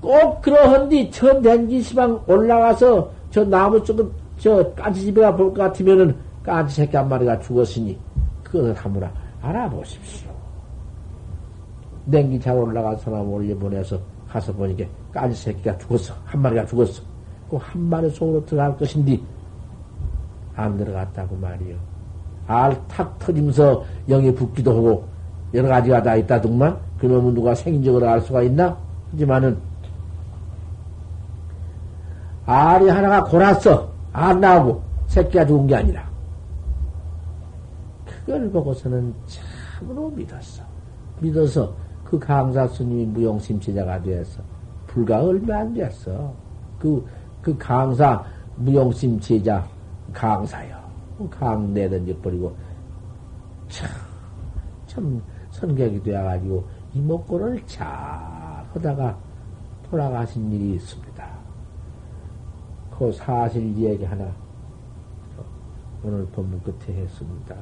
꼭 0.00 0.42
그러한디 0.42 1.10
저 1.10 1.32
냉기 1.40 1.80
시방 1.82 2.22
올라가서 2.26 3.10
저 3.30 3.44
나무 3.44 3.82
쪽은 3.82 4.10
저 4.38 4.72
까치집에가 4.74 5.34
볼 5.34 5.54
것 5.54 5.62
같으면은 5.62 6.14
까치 6.42 6.76
새끼 6.76 6.96
한 6.96 7.08
마리가 7.08 7.40
죽었으니 7.40 7.98
그것을 8.42 8.74
한번 8.74 9.10
알아보십시오. 9.40 10.30
냉기 12.06 12.38
잘 12.38 12.54
올라간 12.56 12.98
사람 12.98 13.26
올려보내서 13.32 13.98
가서 14.28 14.52
보니까 14.52 14.84
까치 15.12 15.34
새끼가 15.42 15.78
죽었어. 15.78 16.14
한 16.24 16.42
마리가 16.42 16.66
죽었어. 16.66 17.02
그 17.48 17.56
한 17.56 17.80
마리 17.88 18.10
속으로 18.10 18.44
들어갈 18.44 18.76
것인데 18.76 19.18
안 20.56 20.76
들어갔다고 20.76 21.36
말이요. 21.36 21.76
알탁 22.46 23.18
터지면서 23.18 23.84
영이 24.08 24.34
붙기도 24.34 24.70
하고 24.70 25.04
여러 25.54 25.68
가지가 25.68 26.02
다 26.02 26.16
있다더만 26.16 26.78
그놈은 26.98 27.34
누가 27.34 27.54
생인적으로 27.54 28.08
알 28.08 28.20
수가 28.20 28.42
있나? 28.42 28.76
하지만은 29.12 29.58
알이 32.46 32.88
하나가 32.88 33.24
골았어. 33.24 33.88
안 34.12 34.40
나오고 34.40 34.82
새끼가 35.06 35.46
죽은 35.46 35.66
게 35.66 35.76
아니라 35.76 36.08
그걸 38.06 38.50
보고서는 38.50 39.14
참으로 39.26 40.10
믿었어. 40.10 40.62
믿어서 41.20 41.74
그 42.04 42.18
강사 42.18 42.66
스님이 42.66 43.06
무용심체자가 43.06 44.02
되어서 44.02 44.40
불과 44.86 45.22
얼마 45.22 45.58
안 45.58 45.74
됐어. 45.74 46.32
그, 46.78 47.04
그 47.42 47.56
강사 47.58 48.24
무용심체자 48.56 49.66
강사요. 50.12 50.83
강내 51.30 51.88
던져 51.88 52.16
버리고 52.20 52.56
참, 53.68 53.88
참 54.86 55.22
선객이 55.50 56.02
되어가지고 56.02 56.64
이목구를 56.94 57.64
잘 57.66 57.86
하다가 57.86 59.18
돌아가신 59.90 60.50
일이 60.52 60.74
있습니다. 60.74 61.28
그 62.98 63.12
사실 63.12 63.76
이야기 63.76 64.04
하나 64.04 64.30
오늘 66.02 66.26
본문 66.26 66.60
끝에 66.62 66.96
했습니다. 66.96 67.56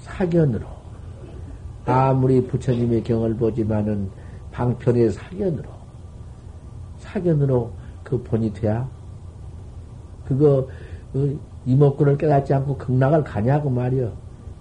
사견으로 0.00 0.66
아무리 1.86 2.46
부처님의 2.46 3.02
경을 3.02 3.34
보지만은 3.36 4.10
방편의 4.50 5.10
사견으로 5.10 5.68
사견으로 6.98 7.72
그 8.12 8.22
본이 8.22 8.52
돼야? 8.52 8.86
그거, 10.26 10.68
그 11.14 11.40
이목구를 11.64 12.18
깨닫지 12.18 12.52
않고 12.52 12.76
극락을 12.76 13.24
가냐고 13.24 13.70
말이여. 13.70 14.12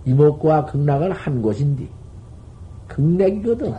이목구와 0.05 0.67
극락을 0.67 1.11
한 1.11 1.41
곳인데, 1.41 1.89
극락이거든. 2.87 3.73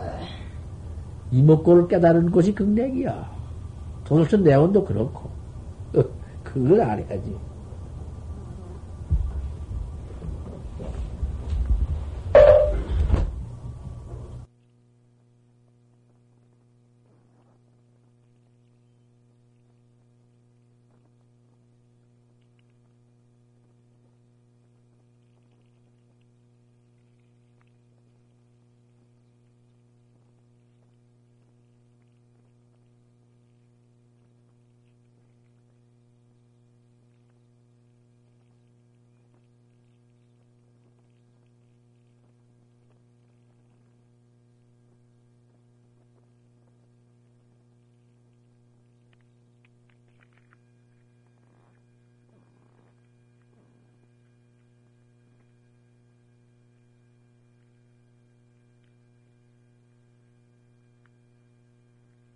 이목구를 1.31 1.87
깨달은 1.87 2.29
곳이 2.29 2.53
극락이야. 2.53 3.27
도덕천 4.03 4.43
내원도 4.43 4.85
그렇고. 4.85 5.31
그걸 6.43 6.79
알아야지. 6.79 7.35